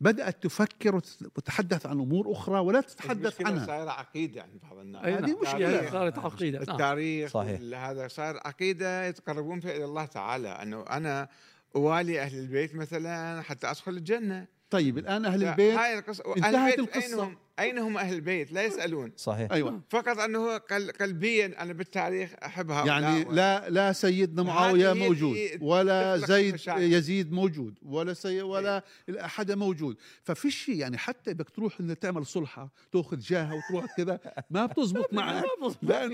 بدأت 0.00 0.42
تفكر 0.42 0.96
وتت- 0.96 1.22
وتتحدث 1.36 1.86
عن 1.86 2.00
أمور 2.00 2.32
أخرى 2.32 2.58
ولا 2.60 2.80
تتحدث 2.80 3.46
عنها 3.46 3.66
صايرة 3.66 3.90
عقيدة 3.90 4.42
عند 4.42 4.60
بعض 4.62 4.78
الناس 4.78 5.04
هذه 5.04 5.20
نعم. 5.20 5.36
مشكلة. 5.42 5.70
يعني 5.70 5.90
صارت 5.90 6.18
عقيدة 6.18 6.58
نعم. 6.58 6.70
التاريخ 6.70 7.30
صحيح. 7.30 7.60
هذا 7.88 8.08
صار 8.08 8.36
عقيدة 8.44 9.04
يتقربون 9.06 9.60
فيها 9.60 9.76
إلى 9.76 9.84
الله 9.84 10.04
تعالى 10.04 10.48
أنه 10.48 10.82
أنا 10.82 11.28
أوالي 11.76 12.20
أهل 12.22 12.38
البيت 12.38 12.74
مثلا 12.74 13.42
حتى 13.42 13.70
أدخل 13.70 13.92
الجنة 13.92 14.46
طيب 14.70 14.98
الآن 14.98 15.24
أهل 15.24 15.40
لا، 15.40 15.50
البيت 15.50 15.74
هاي 15.78 15.98
القصة 15.98 16.24
أهل 16.36 16.44
انتهت 16.44 16.78
القصة. 16.78 17.36
أين 17.58 17.78
هم, 17.78 17.98
أهل 17.98 18.14
البيت؟ 18.14 18.52
لا 18.52 18.64
يسألون. 18.64 19.12
صحيح. 19.16 19.52
أيوه. 19.52 19.80
فقط 19.88 20.18
أنه 20.18 20.56
قل- 20.56 20.90
قلبيا 20.92 21.62
أنا 21.62 21.72
بالتاريخ 21.72 22.30
أحب 22.44 22.70
هؤلاء 22.70 22.86
يعني 23.02 23.24
لا 23.24 23.70
لا 23.70 23.92
سيدنا 23.92 24.68
هي 24.70 24.94
موجود 24.94 25.36
ولا 25.60 26.16
زيد. 26.16 26.56
يزيد 26.68 27.32
موجود 27.32 27.78
ولا 27.82 28.14
سي 28.14 28.42
ولا 28.42 28.82
احد 29.10 29.52
موجود. 29.52 29.96
ففي 30.22 30.50
شيء 30.50 30.74
يعني 30.76 30.98
حتى 30.98 31.34
بدك 31.34 31.50
تروح 31.50 31.80
إنك 31.80 31.98
تعمل 31.98 32.26
صلحة 32.26 32.68
تأخذ 32.92 33.18
جاهة 33.18 33.54
وتروح 33.54 33.96
كذا 33.96 34.20
ما 34.50 34.66
بتزبط 34.66 35.12
معك. 35.14 35.44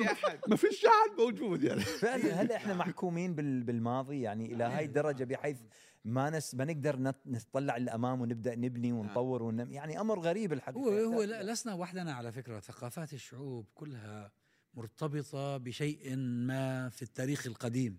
أحد. 0.07 0.39
ما 0.49 0.57
فيش 0.57 0.85
احد 0.85 1.21
موجود 1.21 1.65
يعني. 1.65 1.81
فعلا 1.81 2.43
هل 2.43 2.53
إحنا 2.53 2.75
محكومين 2.75 3.35
بال- 3.35 3.63
بالماضي؟ 3.63 4.21
يعني 4.21 4.53
إلى 4.55 4.65
هاي 4.65 4.85
الدرجه 4.85 5.25
بحيث 5.25 5.57
ما 6.05 6.31
نس 6.31 6.55
ما 6.55 6.65
نقدر 6.65 6.97
نت- 6.99 7.27
نطلع 7.27 7.77
للامام 7.77 8.21
ونبدأ 8.21 8.55
نبني 8.57 8.93
ونطور 8.93 9.43
ونم 9.43 9.73
يعني 9.73 10.01
أمر 10.01 10.21
غريب 10.21 10.53
الحقيقة. 10.53 10.81
هو 10.81 10.89
هو 11.15 11.23
لسنا 11.23 11.75
وحدنا 11.75 12.13
على 12.15 12.33
فكرة. 12.33 12.61
ثقافات 12.61 13.13
الشعوب 13.13 13.67
كلها 13.75 14.33
مرتبطة 14.75 15.57
بشيء 15.57 16.17
ما 16.17 16.89
في 16.89 17.03
التاريخ 17.03 17.47
القديم. 17.47 17.99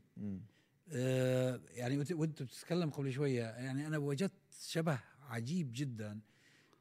آه، 0.91 1.59
يعني 1.69 1.97
وأنت 2.11 2.43
بتتكلم 2.43 2.89
قبل 2.89 3.11
شوية 3.13 3.43
يعني 3.43 3.87
أنا 3.87 3.97
وجدت 3.97 4.33
شبه 4.67 4.99
عجيب 5.21 5.69
جدا 5.73 6.19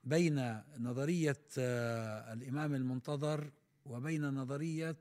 بين 0.04 0.60
نظرية 0.78 1.42
آه، 1.58 2.32
الإمام 2.32 2.74
المنتظر 2.74 3.52
وبين 3.86 4.24
نظرية 4.34 4.90
آه، 4.90 4.96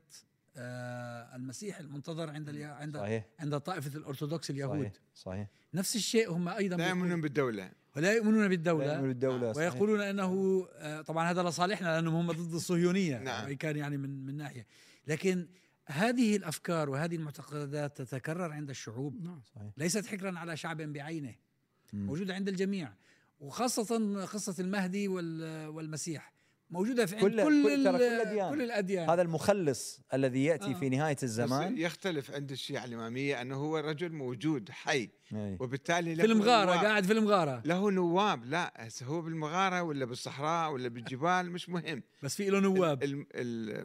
المسيح 0.56 1.78
المنتظر 1.78 2.30
عند 2.30 2.48
عند 2.62 2.96
صحيح. 2.96 3.24
عند 3.40 3.58
طائفة 3.60 3.98
الأرثوذكس 3.98 4.50
اليهود. 4.50 4.78
صحيح 4.80 4.92
صحيح. 5.14 5.48
نفس 5.74 5.96
الشيء 5.96 6.32
هم 6.32 6.48
أيضا 6.48 6.76
لا 6.76 6.88
يؤمنون 6.88 7.20
بالدولة. 7.20 7.72
ولا 7.96 8.12
يؤمنون 8.12 8.42
لا 8.42 8.48
بالدولة 8.48 8.84
يؤمنون 8.92 9.08
بالدولة 9.08 9.52
صحيح. 9.52 9.72
ويقولون 9.72 10.00
أنه 10.00 10.66
آه، 10.74 11.00
طبعا 11.00 11.30
هذا 11.30 11.42
لصالحنا 11.42 11.86
لأنهم 11.86 12.14
هم 12.14 12.32
ضد 12.32 12.54
الصهيونية 12.54 13.18
نعم. 13.18 13.44
وان 13.44 13.56
كان 13.56 13.76
يعني 13.76 13.96
من 13.96 14.26
من 14.26 14.36
ناحية. 14.36 14.66
لكن 15.06 15.48
هذه 15.86 16.36
الأفكار 16.36 16.90
وهذه 16.90 17.16
المعتقدات 17.16 18.02
تتكرر 18.02 18.52
عند 18.52 18.70
الشعوب. 18.70 19.24
نعم. 19.24 19.40
صحيح. 19.54 19.70
ليست 19.76 20.06
حكرا 20.06 20.38
على 20.38 20.56
شعب 20.56 20.80
بعينه. 20.82 21.34
موجودة 21.92 22.34
عند 22.34 22.48
الجميع. 22.48 22.92
وخاصة 23.40 24.24
قصه 24.24 24.62
المهدي 24.62 25.08
وال- 25.08 25.68
والمسيح. 25.68 26.32
موجودة 26.72 27.06
في 27.06 27.14
عند 27.16 27.24
كل- 27.24 27.42
كل 27.42 27.62
كل- 27.62 27.86
الأديان. 27.86 28.50
كل 28.50 28.62
الأديان 28.62 29.10
هذا 29.10 29.22
المخلص 29.22 30.00
الذي 30.14 30.44
يأتي 30.44 30.70
آه. 30.70 30.74
في 30.74 30.88
نهاية 30.88 31.14
بس 31.14 31.24
الزمان 31.24 31.78
يختلف 31.78 32.30
عند 32.30 32.50
الشيعة 32.52 32.84
الإمامية 32.84 33.42
أنه 33.42 33.56
هو 33.56 33.78
رجل 33.78 34.12
موجود 34.12 34.70
حي 34.70 35.08
أي. 35.34 35.56
وبالتالي 35.60 36.14
له 36.14 36.24
في 36.24 36.32
المغارة 36.32 36.64
نواب. 36.74 36.84
قاعد 36.84 37.04
في 37.04 37.12
المغارة 37.12 37.62
له 37.64 37.90
نواب 37.90 38.44
لا 38.44 38.88
هو 39.02 39.20
بالمغارة 39.22 39.82
ولا 39.82 40.04
بالصحراء 40.04 40.72
ولا 40.72 40.88
بالجبال 40.88 41.50
مش 41.52 41.68
مهم 41.68 42.02
بس 42.22 42.36
في 42.36 42.50
له 42.50 42.60
نواب 42.60 43.04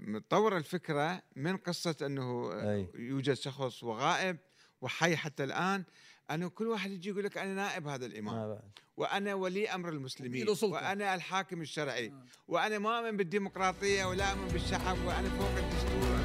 متطور 0.07 0.57
الفكرة 0.57 1.21
من 1.35 1.57
قصة 1.57 1.95
أنه 2.01 2.51
أي. 2.53 2.87
يوجد 2.95 3.33
شخص 3.33 3.83
وغائب 3.83 4.37
وحي 4.81 5.15
حتى 5.15 5.43
الآن 5.43 5.83
أنه 6.31 6.49
كل 6.49 6.67
واحد 6.67 6.91
يجي 6.91 7.09
يقول 7.09 7.23
لك 7.23 7.37
أنا 7.37 7.53
نائب 7.53 7.87
هذا 7.87 8.05
الإمام 8.05 8.35
ما 8.35 8.47
بعد. 8.47 8.71
وأنا 8.97 9.33
ولي 9.33 9.69
أمر 9.69 9.89
المسلمين. 9.89 10.47
وأنا 10.49 11.15
الحاكم 11.15 11.61
الشرعي 11.61 12.07
آه. 12.07 12.25
وأنا 12.47 12.79
ما 12.79 12.99
أؤمن 12.99 13.17
بالديمقراطية 13.17 14.05
ولا 14.05 14.31
أؤمن 14.31 14.47
بالشعب 14.47 14.97
وأنا 15.05 15.29
فوق 15.29 15.57
الدستور 15.57 16.16